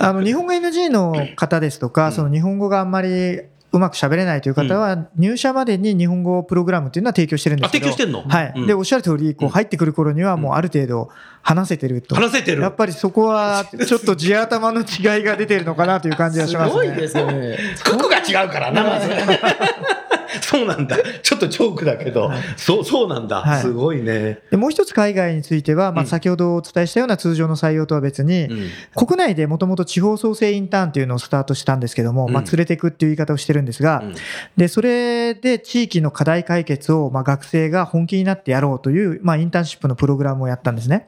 [0.00, 3.42] あの日本語 NG の方ですとか、その日本語があんまり
[3.76, 7.86] うまく喋れないという方は、入社までに日本語プログラムっていうのは提供してるんですけど。
[7.88, 8.22] あ提供してんの？
[8.28, 8.52] はい。
[8.56, 11.08] うんで、おっしゃる通り、こう入ってくる頃にはもうある程度
[11.42, 12.14] 話せてると。
[12.14, 16.82] 話せてるやっぱりそこは ちょっと地頭の違いが出てるのかなという感じがしますね。
[16.82, 17.58] すごいですね。
[17.84, 19.08] 服が違うからな、まず。
[20.42, 20.96] そうなんだ。
[21.22, 22.38] ちょっとチョークだけど、はい。
[22.56, 23.42] そう、そうなんだ。
[23.42, 23.62] はい。
[23.62, 24.40] すごいね。
[24.50, 26.08] でもう一つ海外については、まあ、うん。
[26.08, 28.70] 先ほどお伝えしたような通常の採用とは別に、うん。
[28.94, 32.32] 国内でもともと地方創生インターンっていうのをスタートしたんですけども、うん。
[32.32, 34.14] まあ、連れていくっていう言い方をしてるんですが、うん。
[34.56, 41.06] でそれで地域の課題解決を、まあ、学生が本気になってやろうという、まあ、インターンシップのプログラムをやったんですね。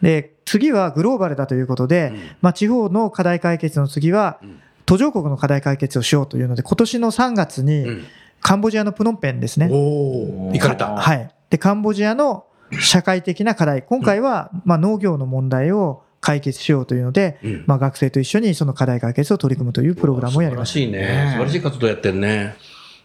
[0.00, 2.20] で次はグローバルだということで、うん。
[2.40, 4.58] まあ、地方の課題解決の次はうん。
[4.84, 8.04] 途上国の課題解決をしようというので今年の3月にうん
[8.42, 9.68] カンボジアのプノンペンですね。
[9.68, 10.90] 行かれた。
[10.94, 12.44] はい、でカンボジアの
[12.80, 20.78] 社会的な課題今回はまあ農業の問題を解決しようというので、うんまあ、学生と一緒にその課題解決を取り組むというプログラムをやりました。
[20.78, 21.30] 素晴らしいね。
[21.30, 22.54] 素晴らしい活動やってるね。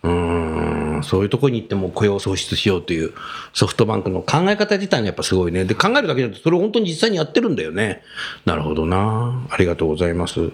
[0.04, 3.14] うーん、そういうところに行っても雇用を創出しようという
[3.54, 5.66] ソフトバンクの考え方自体がやっぱすごいね。
[5.66, 8.04] で、考えるだけじゃなくて、それを本当に実際にやってるんだよね。
[8.46, 9.48] なるほどな。
[9.50, 10.52] ありがとうございます。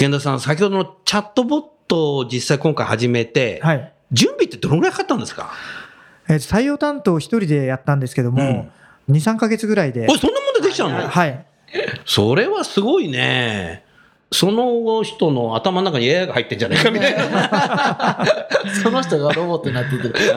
[0.00, 3.92] 源田さん、先ほどのチャットボットを実際今回始めて、はい。
[4.12, 5.50] 準備ってどのぐらいかかったんですか？
[6.28, 8.70] えー採用担当一人でやったんですけども、
[9.10, 10.06] 2、3ヶ月ぐらいで。
[10.08, 11.08] おい、そんなもんでできちゃうの？
[11.08, 11.46] はい、
[12.04, 13.84] それはすごいね。
[14.30, 18.24] その人の頭の中に AI が入ってんじゃないかみたいな。
[18.82, 20.30] その人がロボットになってて。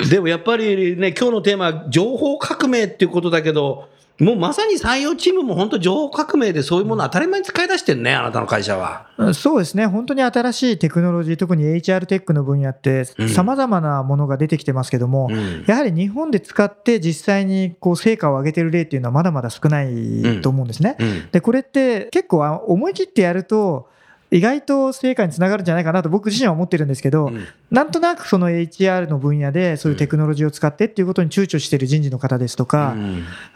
[0.00, 0.08] うん。
[0.10, 3.88] でもやっぱりね、今日のテーマは情報革命っていうことだけど、
[4.20, 9.08] もうまさに採用チームも本当情報革命でそういうもの当たり前に使い出してるね、あなたの会社は。
[9.34, 15.64] そうですね、本当に新しいテクノロジー、特に HR テックの分野ってうん、さまざまなものが出てきてますけども、うん。
[15.66, 20.96] やはり日本で使って実際にこう成果を上げてる例っていうのはまだまだ少ないと思うんですね。
[21.00, 21.28] うん。
[21.32, 23.88] で、これって結構あ思い切ってやると、
[24.34, 27.46] 意外と成果につながるんじゃないかなと僕自身は思ってるんですけど、うん。
[27.70, 32.96] なんとなくその HR の分野でそういうテクノロジーを使ってっていうことに躊躇している人事の方ですとか、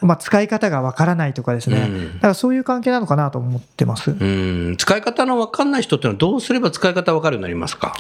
[0.01, 2.15] まあ、使い方がわからないとかですね、うん。
[2.15, 4.13] だからそういう関係なのかなと思ってます。
[4.13, 4.77] うん。
[4.79, 7.97] 使い方の分かんない人ってのはどうすれば使い方分かるようになりますか？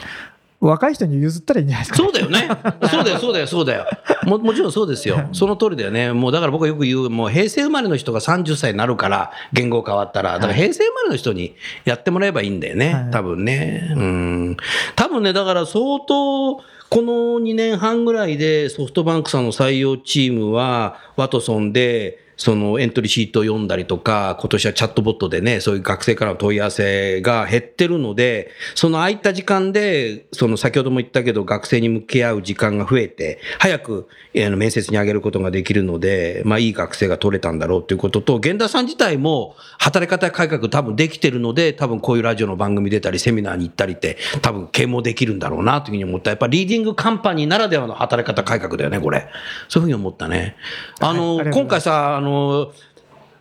[0.61, 2.49] 若い人に譲ったらいいんじゃないですか、そうだよね。
[2.91, 3.87] そうだよ、そうだよ、そうだよ。
[4.27, 5.29] ももちろんそうですよ。
[5.33, 6.13] その通りだよね。
[6.13, 12.95] もうだから僕はよく言う、もう平成生まれの人が30歳になるから、言語変わったら、だから平成生まれの人にやってもらえばいいんだよね。
[12.95, 13.95] はい多分ね。
[13.97, 14.57] うん。
[14.97, 46.31] 多分ね、だから相当、この2年半ぐらいでソフトバンクさんの採用チームは、ワトソンで、そのエントリーシートを読んだりとか、今年はチャットボットでね、そういう学生からの問い合わせが減ってるので、その空いた時間で、その先ほども言ったけど、学生に向き合う時間が増えて、早く面接に上げることができるので、まあいい学生が取れたんだろうということと、源田さん自体も働き方改革多分できてるので、多分こういうラジオの番組出たり、セミナーに行ったりって、多分啓蒙できるんだろうなというふうに思った。
[46.31, 49.27] やっぱリーディングカンパニーならではの働き方改革だよね、これ。
[49.69, 50.55] そういうふうに思ったね。
[51.01, 52.73] あの、はい今回さ、あの、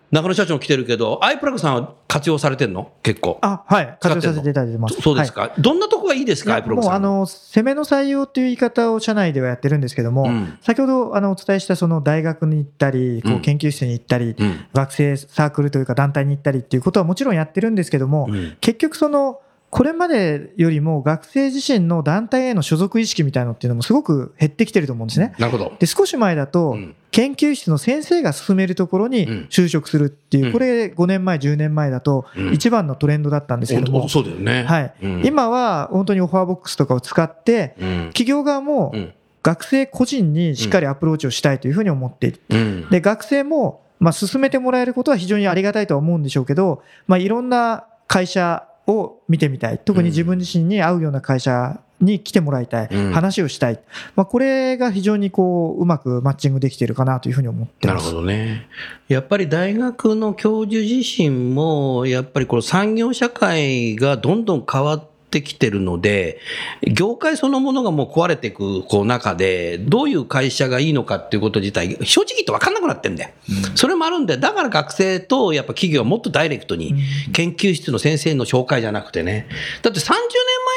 [0.09, 2.93] 中野社長も来てるけど、アイプラグさんは活用されてんの？
[3.03, 3.39] 結構。
[3.41, 5.01] あはい、活用させていただいてます。
[5.01, 7.01] そうですか、どんなとこがいいですか、アイプラグさん。
[7.01, 10.57] の攻めの採用という言い方を社内ではやってるんですけども、うん。
[10.61, 13.35] 先ほどあのお伝えしたその大学に行ったり、こうん。
[13.39, 14.65] う研究室に行ったり、うん。
[14.73, 18.55] 学生サークルというか団体に行ったりっていうことはもちろんやってるんですけども、うん。
[18.61, 25.35] 結局そのこれまでよりも学生自身の団体への所属意識みたいなのっていうのもすごく減ってきてると思うんですね。
[25.37, 25.73] なるほど。
[25.77, 29.47] で少し前だと、うん研究室の先生が進めるところにうん。
[29.49, 30.51] 就職するっていう、うん。
[30.53, 32.53] これ5年前10年前だとうん。
[32.53, 34.63] 一番のトレンドだったんですけども、そうだよね。
[34.65, 34.93] はい。
[35.01, 35.25] うん。
[35.25, 37.87] 今は本当にオファーボックスとかを使ってうん。
[38.09, 39.13] 企業側もうん。
[39.41, 42.41] 学生個人にしっかりアプローチをしたいというふうに思っている。
[42.49, 42.89] うん。
[42.91, 49.79] で学生もまあ進めてもらえることは非常にありがたいとは思うんでしょうけど、まあ、いろんな会社を見てみたい。
[49.83, 53.11] 特に自分自身に合うような会社に来てもらいたい、うん。
[53.11, 53.79] 話をしたい、
[54.15, 58.05] まあ、これが非常にこううまくマッチングできているかなというふうに思ってます。
[58.05, 58.67] なるほどね。
[59.07, 66.39] やっぱり大学の教授自身も、やっぱりこの産業社会がどんどん変わってきてるので、
[66.81, 73.29] 業界そのものがもう壊れていくこう中で、どういう会社がいいのかっていうこと自体、正直言って分かんなくなってんだよ。
[73.75, 76.95] それもあるんで、だから学生とやっぱ企業はもっとダイレクトに、
[77.33, 79.47] 研究室の先生の紹介じゃなくてね。
[79.81, 80.17] だって30年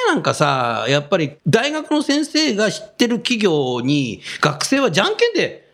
[0.06, 5.68] 前なんかさ、やっぱり大学の先生が知ってる企業に、学生はじゃんけんで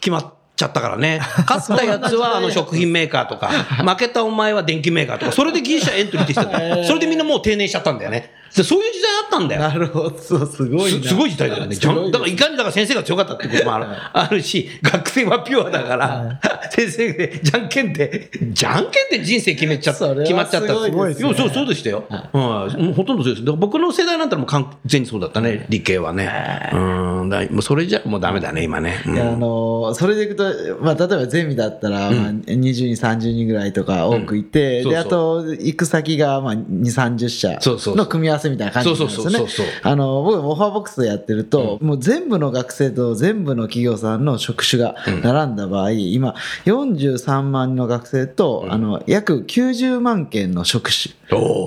[0.00, 1.20] 決まっちゃったからね。
[1.46, 6.82] 勝ったやつはあの食品メーカーとか、負けたお前は電機メーカーとか、それで技術者エントリーできたんだよ。
[6.88, 8.32] それでみんなもう定年しちゃったんだよね。
[8.56, 9.60] でそういう時代あったんだよ。
[9.60, 11.02] なるほど、そう、すごいな。
[11.02, 11.76] すすごい時代だよね。
[11.76, 16.40] じゃんだから、いかにだから先生が強かったってこともあるあるし、学生はピュアだから、
[16.70, 20.68] 先生で、じゃんけんで、じゃんけんで人生決めちゃった、決まっちゃった。
[20.68, 22.04] すごいですねやそう、そうでしたよ。
[22.32, 23.52] うん、もうほとんどそうです。
[23.52, 26.70] 僕の世代なんたらもう完全にそうだったね、理系はね。
[26.72, 29.02] うん、だもうそれじゃもうダメだね、今ね。
[29.06, 30.44] うんあのそれでいくと、
[30.80, 37.58] まあ、例えばゼミだったら、まあ、20人、30人ぐらいとか多くいて、うんそうそうであと行く先がまあ2、30社
[37.94, 39.38] の組み合わせせみたいな感じなんですよね。
[39.82, 46.34] あの僕オファーボックスでやってると、もう全部の学生と全部の企業さんの職種が並んだ場合、今
[46.64, 51.14] 43万人の学生と、あの約90万件の職種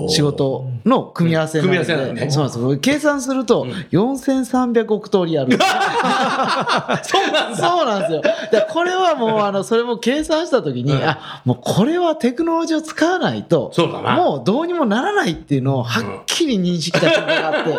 [0.08, 1.86] 仕事の組み合わせなので、うん。
[1.86, 2.78] 組み合わせなんそうなんですよ。
[2.78, 5.58] 計算すると4300億通りある。
[7.02, 7.56] そうなんだ。
[7.56, 8.22] そうなんですよ。
[8.50, 11.02] でこれはもう、あの、それも計算したときに、うん。
[11.02, 14.16] あ、もうこれはテクノロジーを使わないと、そうだな。
[14.16, 17.78] もうどうにもならないっていうのをはっきり認識した瞬間があって、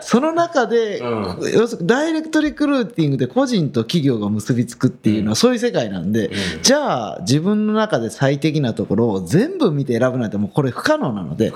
[0.00, 6.30] その中で、う要するにダイレクトリクルーティングで個人と企業が結びつくっていうのはそういう世界なんで、
[6.62, 11.52] じゃあ自分の中で最適なところを全部見て選ぶなんてもうこれ不可能なので、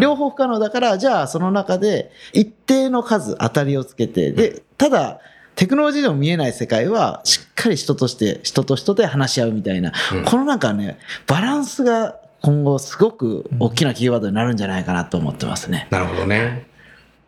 [0.00, 5.20] 両方不可能だから、じゃあその中で一定の数当たりをつけて、で、ただ、
[5.54, 15.88] テクノロジーでも見えない世界は、しっかり人として、人と人で話し合うみたいな、うんこのなんかね、バランスが今後すごく大きなキーワードになるんじゃないかなと思ってますね。
[15.90, 16.66] なるほどね。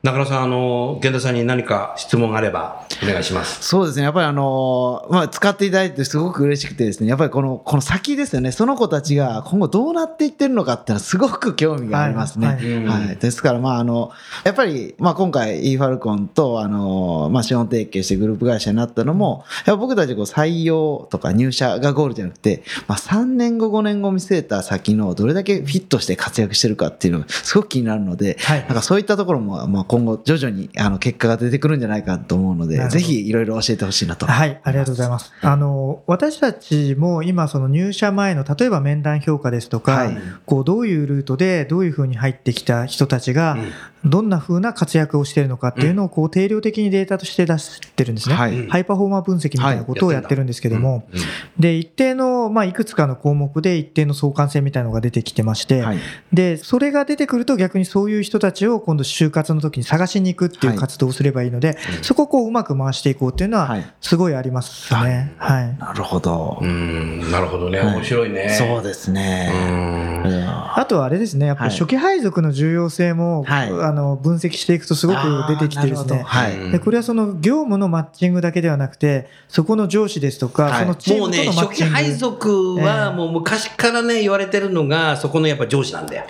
[0.03, 3.63] 中野さん、あの、源田さんに何か質問があればお願いします。
[3.63, 4.05] そうですね。
[4.05, 12.47] やっぱりあのまあ、使っていただいてすごく嬉しくてですね、やっぱりこの、この先ですよね、その子たちが今後どうなっていってるのかっていうのはすごく興味がありますね。
[12.47, 14.11] ははいいうんですから、まあ、あの、
[14.45, 34.25] やっぱり、まあ、今回 e ファルコンと、あの、まあ、資本提携してグループ会社になったのも、やっぱ僕たちこう採用とか入社がゴールじゃなくて、まあ、3年後、5年後見据えた先のどれだけフィットして活躍してるかっていうのがすごく気になるので、はいなんかそういったところも、まあ、今後徐々にあの結果が出てくるんじゃないかと思うのでぜひいろいろ教えてほしいなと。
[34.25, 35.33] はい、ありがとうございます。
[35.41, 40.17] あの、私たちも今その入社前の例えば面談評価ですとか、はい。
[40.47, 43.59] こうどういうルートでどういうふうに入ってきた人たちが
[44.05, 48.35] どんなふうな活躍をしているのかっていうのをこう定量的にデータとして出してるんですね。
[48.35, 48.69] はい。
[48.69, 51.21] ハイパフォーマー分析みたいなことをやってるんですけども、うん。
[51.59, 55.99] で、一定の、まあ、いくつかの項目で一定の相関性みたいなのが出てきてまして、はい。
[56.33, 65.35] で、それが出てくると逆にそういう人たちを今度就活の時に探しに行くっていう活動をすればいいので、そこをこううまく回していこうっていうのははいすごいありますね。
[65.39, 65.77] はい。
[65.79, 66.59] なるほど。
[66.61, 67.79] うん、なるほどね。
[67.79, 68.49] はい面白いね。
[68.51, 69.51] そうですうね。
[69.51, 70.23] ん。
[70.25, 75.19] うんあとはあれですね、やっぱりはい初期配属の重要性も、はいあの分析していくとすごく
[75.49, 76.25] 出てきてですね。
[76.73, 81.95] でこれはその業務のマッチングだけではなくて、そこの上司ですとか、はいそのチーもうね、ムとのマッチング。
[81.95, 86.25] 初期配属はええもう昔からね、言われてるのが、そこのやっぱ上司なんだよ。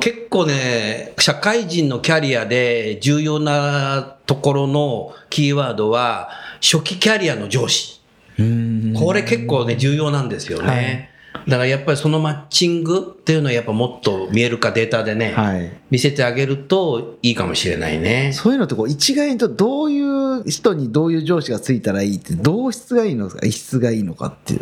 [0.00, 6.30] 結構ね、社会人のキャリアで重要なところのキーワードは、
[6.60, 8.00] 初期キャリアの上司。
[8.38, 11.10] うんこれ結構ね、重要なんですよね。
[11.46, 15.72] だからやっぱりそのマッチングっていうのはやっぱもっと見える化データでね、はい。
[15.90, 18.32] 見せてあげるといいかもしれないね。
[18.32, 24.60] そういうのってこう一概にとどういう人にどういう上司がついたらいいって、どう質がいいのか、異質がいいのかっていう。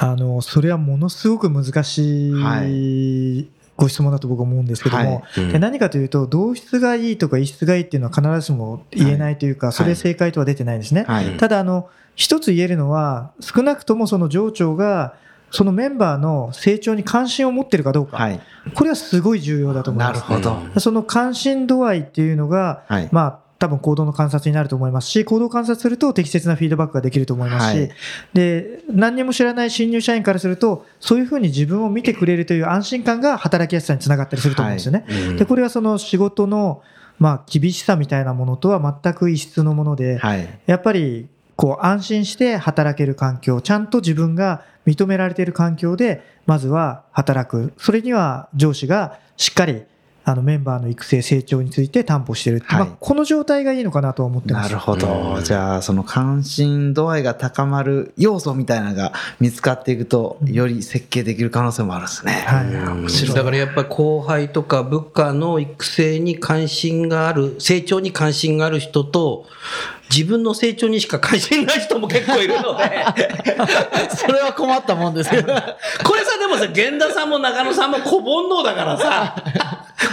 [0.00, 3.46] あの、それはものすごく難しはい
[3.78, 11.04] ご質問だと僕は思うんですけども、はいうんで何かというと、同質がいいとか異質がいいっていうのは必ずしも言えないというか、それ正解とは出てないですね。
[11.06, 11.36] はい。
[11.36, 15.14] ただ、あの、一つ言えるのは、少なくともその上長が、
[15.52, 18.40] そのメンバーの成長に関心を持ってるかどうか、はい。
[18.74, 20.28] これはすごい重要だと思います。
[20.28, 20.80] なるほど。
[20.80, 23.08] その関心度合いっていうのが、はい。
[23.12, 27.90] まあ、多分行動の観察になると思いますし、行動を観察すると適切なフィードバックができると思いますし、はい
[28.32, 35.04] で、何にも知らない新入社員からすると、そういうふうに自分を見てくれるという安心感が働きやすさにつながったりすると思うんですよね。
[35.08, 36.82] うんで、これはその仕事の、
[37.18, 40.48] まあ、厳しさみたいなものとは全く異質のもので、はい。
[40.66, 47.72] やっぱり、こう、安心して働ける環境、ちゃんと自分が認められている環境で、まずは働く。
[47.76, 49.82] それには上司がしっかり、
[50.30, 52.60] あの、メンバーの育成、成長について担保してる。
[52.66, 54.68] はいまあ、この状態がいいのかなとは思ってます。
[54.68, 55.36] なるほど。
[55.36, 62.44] うんじゃあ、その関心度合いが高まる要素みたいなのが見つかっていくと、より設計できる可能性もあるんですね。
[62.46, 63.36] はい面白い。
[63.36, 69.46] だからやっぱり後輩とか部下の育成に関心がある、成長に関心がある人と、
[70.10, 73.04] 自分の成長にしか関心ない人も結構いるので、
[74.16, 75.52] それは困ったもんですけど。
[75.52, 79.36] これさ、でもさ、源田さんも中野さんも小煩悩だからさ、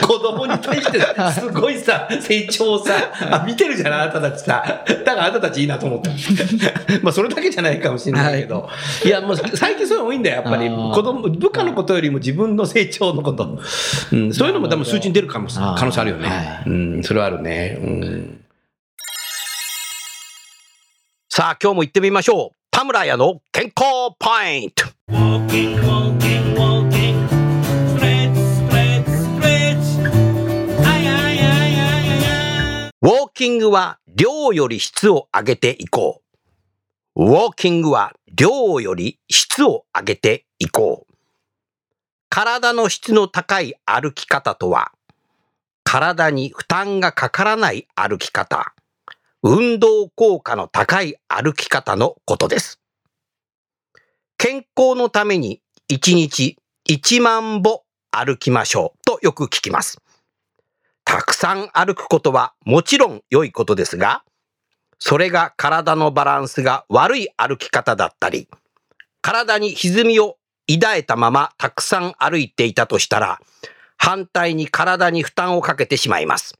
[0.06, 1.00] 子供に対して
[1.32, 2.94] すごいさ、成長をさ、
[3.32, 4.84] あ見てるじゃないあなたたちさ。
[4.88, 6.12] だからあなたたちいいなと思った。
[7.02, 8.70] まあそれだけじゃないかもしれないけど。
[9.04, 10.70] い、や、もう最近そういうの多いんだよ、やっぱり。
[10.70, 13.60] 子供、部下のことよりも自分の成長のこと。
[14.12, 16.28] うん、そういうのも多分数値に出るかも可能性あるよね。
[16.28, 16.36] は
[16.66, 17.78] いうん、それはあるね。
[17.82, 18.42] うん。
[21.30, 22.56] さあ、今日も行ってみましょう。
[22.72, 26.05] 田村屋の健康ポイント。
[33.06, 36.24] ウォーキングは量より質を上げていこ
[37.16, 37.24] う。
[37.24, 41.14] ウォーキングは量より質を上げていこう。
[42.30, 44.92] 体の質の高い歩き方とは、
[45.84, 48.74] 体に負担がかからない歩き方、
[49.44, 52.82] 運動効果の高い歩き方のことです。
[54.40, 56.58] 健康のために1日
[56.90, 60.02] 1万歩歩きましょうとよく聞きます。
[61.06, 64.24] たくさん歩くことはもちろん良いことですが、
[65.00, 68.50] それが体のバランスが悪い歩き方だったり、
[69.22, 70.38] 体に歪みを
[70.68, 73.40] 抱えたままたくさん歩いていたとしたら、
[73.98, 76.56] 反対に体に負担をかけてしまいます。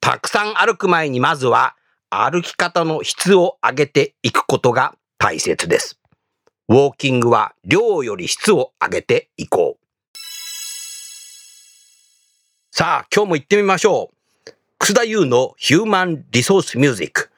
[0.00, 1.76] たくさん歩く前にまずは
[2.10, 6.00] 歩き方の質を上げていくことが大切です。
[6.68, 9.77] ウォーキングは量より質を上げていこう。
[12.70, 14.10] さあ、今日も行ってみましょ
[14.46, 14.52] う。
[14.78, 17.30] 楠田優のヒューマンリソースミュージック。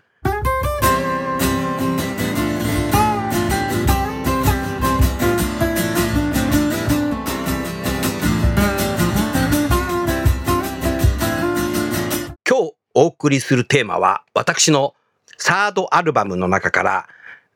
[12.46, 14.94] 今日お送りするテーマは私の
[15.38, 17.08] サードアルバムの中から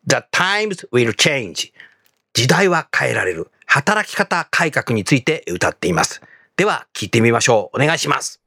[0.06, 1.72] The Times Will Change
[2.34, 6.22] 時代は変えられる働き方改革について歌っています。
[6.56, 7.82] では聞いてみましょう。
[7.82, 8.40] お願いします。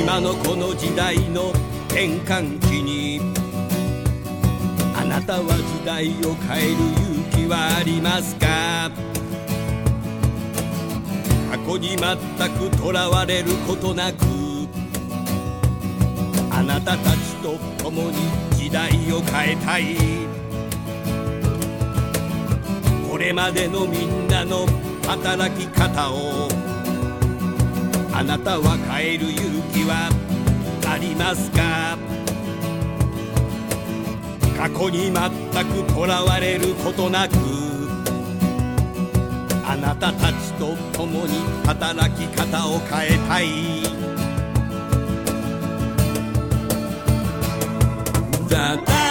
[0.00, 1.50] 今のこの時代の
[1.88, 3.37] 転換期に
[5.28, 8.90] たは時代を変える勇気はありますか？
[11.50, 14.24] 過去に全くとらわれることなく
[16.50, 18.16] あなたたちと共に
[18.56, 19.96] 時代を変えたい。
[23.10, 24.64] これまでのみんなの
[25.06, 26.48] 働き方を
[28.14, 30.08] あなたは変える勇気は
[30.90, 31.98] ありますか？
[34.58, 37.34] 過去に全くとらわれることなく
[39.64, 43.46] あなたたちと共に働き方を変えたい。
[48.48, 49.07] The times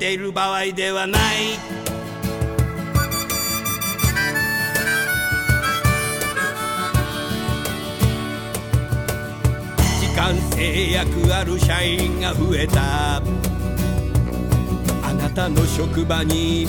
[0.00, 1.58] ている場合ではない。
[10.00, 13.16] 時間制約ある社員が増えた。
[13.16, 13.20] あ
[15.12, 16.66] なたの職場に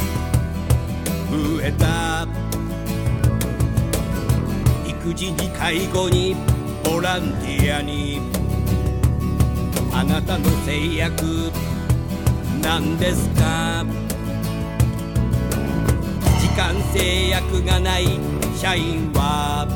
[1.31, 2.27] 増えた。
[4.85, 6.35] 育児に介護に
[6.83, 8.19] ボランティアに。
[9.93, 11.50] あなたの制約
[12.61, 13.85] なんですか？
[16.39, 18.05] 時間制約がない
[18.55, 19.67] 社員は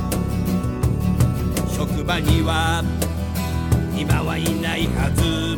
[1.76, 2.84] 職場には
[3.98, 5.58] 今はいないはず。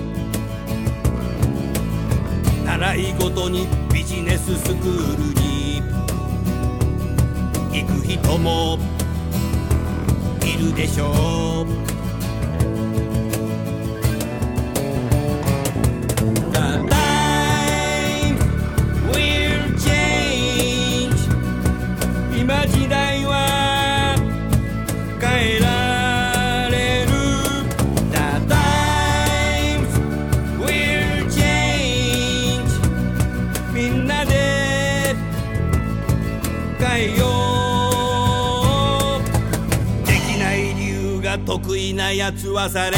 [2.66, 5.82] 習い事にビジネススクールに
[7.72, 8.78] 行く人も
[10.44, 11.87] いるでしょう。
[42.08, 42.98] なやつはされ。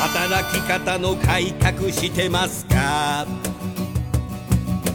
[0.00, 3.26] 働き方の改革してますか？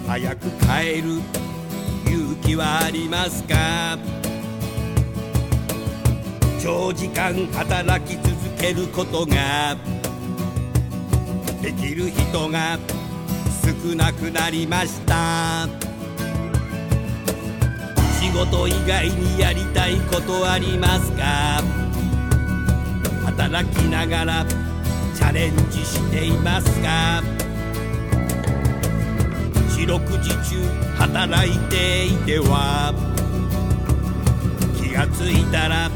[0.07, 1.21] 早く変える
[2.07, 3.99] 勇気はありますか？
[6.59, 9.77] 長時間働き続けることが
[11.61, 12.79] できる人が
[13.69, 15.67] 少なくなりました。
[18.19, 21.61] 仕事以外にやりたいことありますか？
[23.25, 24.45] 働きながら
[25.15, 27.21] チャレンジしていますか？
[29.77, 30.63] 四六時中
[30.97, 32.91] 働いていては
[34.81, 35.89] 気がついたら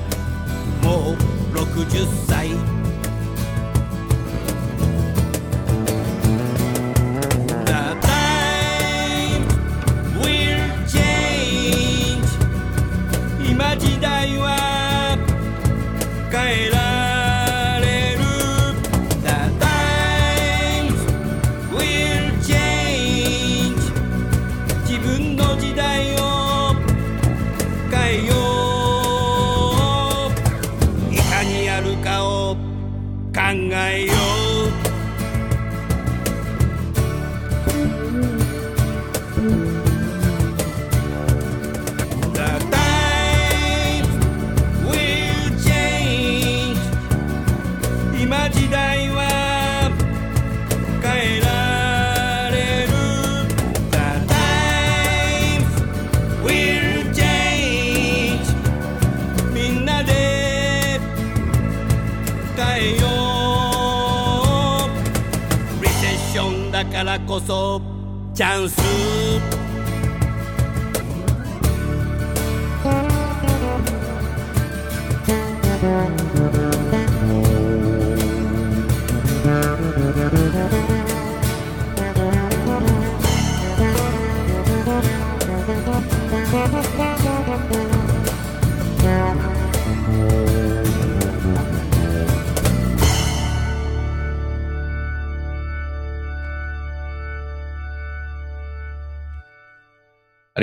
[0.83, 1.15] もう
[1.57, 2.51] 60歳。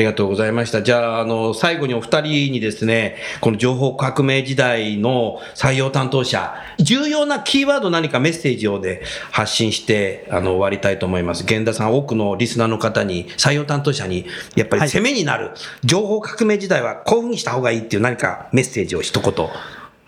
[0.00, 0.82] りがとうございました。
[0.82, 11.44] じゃあ、あの、最後にお二人にですね、この情報革命時代の採用担当者、重要なキーワード何かメッセージをで発信して、あの、終わりたいと思います。
[11.44, 14.26] 源田さん、多くのリスナーの方に、採用担当者に、
[14.56, 15.50] やっぱり攻めになる、
[15.84, 19.48] 情報革命時代はこういうふうにした方がいいっていう何かメッセージを一言。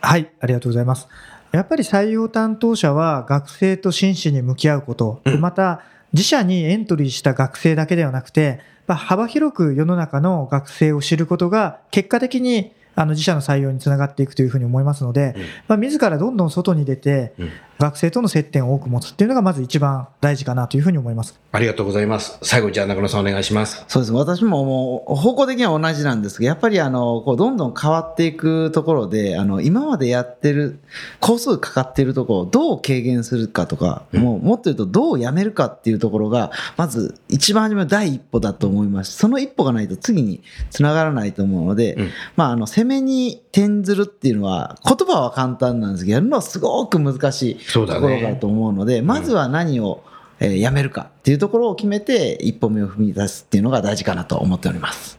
[0.00, 1.06] はい、ありがとうございます。
[1.52, 5.82] やっぱり採用担当者は学生と真摯に向き合うこと、うんまた
[6.12, 15.42] 自社にエントリーした学生だけではなくて、まあ幅広く世の中の学生を知ることが結果的にあの自社の採用につながっていくというふうに思いますので、うん。
[15.68, 17.50] まあ、自らどんどん外に出てうん
[17.82, 21.40] 学生との接点を多く持つっていうのがまず一番大事かなというふうに思います。
[21.50, 22.38] ありがとうございます。
[22.42, 23.84] 最後、じゃあ中野さんお願いします。
[23.88, 24.12] そうです。
[24.12, 30.78] 私ももう方向的には同じなんですけど、やっぱりあの、こうどんどん変わっていくところで、あの、今までやってる、
[31.18, 39.16] 工数かかっているところをどう軽減するかとか、うんもうもっと言うとどうやめるかっていうところが、まず一番初めの第一歩だと思います。
[39.16, 50.02] その一歩がないと次につながらないと思うので、うんまあ、あの、攻めに転ずるっていうのは、言葉は簡単なんですけど、やるのはすごく難しいところだと思うので、まずは何を、
[50.40, 55.18] えーやめるかっていうところを決めて、一歩目を踏み出すっていうのが大事かなと思っております。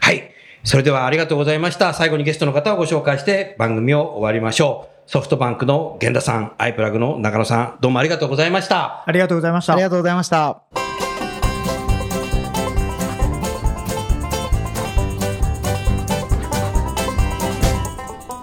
[0.00, 0.30] はい。
[0.64, 1.92] それではありがとうございました。
[1.92, 5.10] 最後にゲストの方をご紹介して番組を終わりましょう。
[5.10, 9.02] ソフトバンクの源田さん、アイプラグの中野さん、どうもありがとうございました。
[9.06, 9.82] ありがとうございましたあり。
[9.82, 10.62] がとうございました。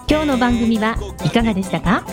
[0.10, 2.04] 今日の番組はいかがでしたか？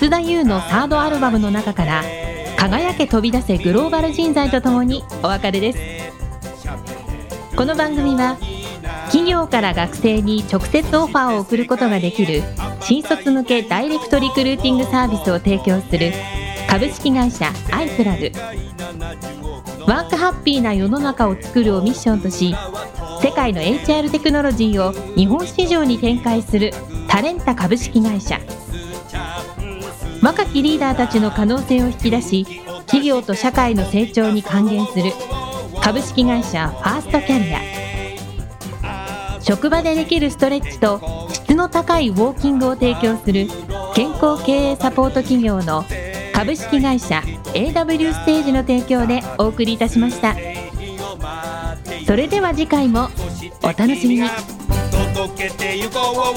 [0.00, 2.02] 楠田優のサードアルバムの中から
[2.56, 5.78] 「輝け飛び出せグローバル人材」とともにお別れです。
[7.54, 8.38] この番組は
[9.08, 12.42] 企業から学生に直接オファーを送ることができる
[12.80, 16.14] 新卒向けダイレクトリクルーティングサービスを提供する
[16.66, 18.32] 株式会社アイプラグ。
[19.86, 22.56] ワークハッピーな世の中を作るをミッションとし
[23.22, 26.72] 世界の HR テクノロジーを日本市場に展開する
[27.06, 28.40] タレンタ株式会社。
[30.22, 32.44] 若きリーダーたちの可能性を引き出し
[32.86, 35.12] 企業と社会の成長に還元する。
[35.82, 37.60] 株式会社ファーストキャリア。
[39.40, 41.00] 職場でできるストレッチと
[41.32, 43.48] 質の高いウォーキングを提供する
[43.94, 45.86] 健康経営サポート企業の
[46.34, 47.22] 株式会社
[47.54, 50.36] AW ステージの提供でお送りいたしました。
[52.06, 53.08] それでは次回も
[53.62, 54.28] お楽しみに。
[55.14, 56.30] 届けてゆこう。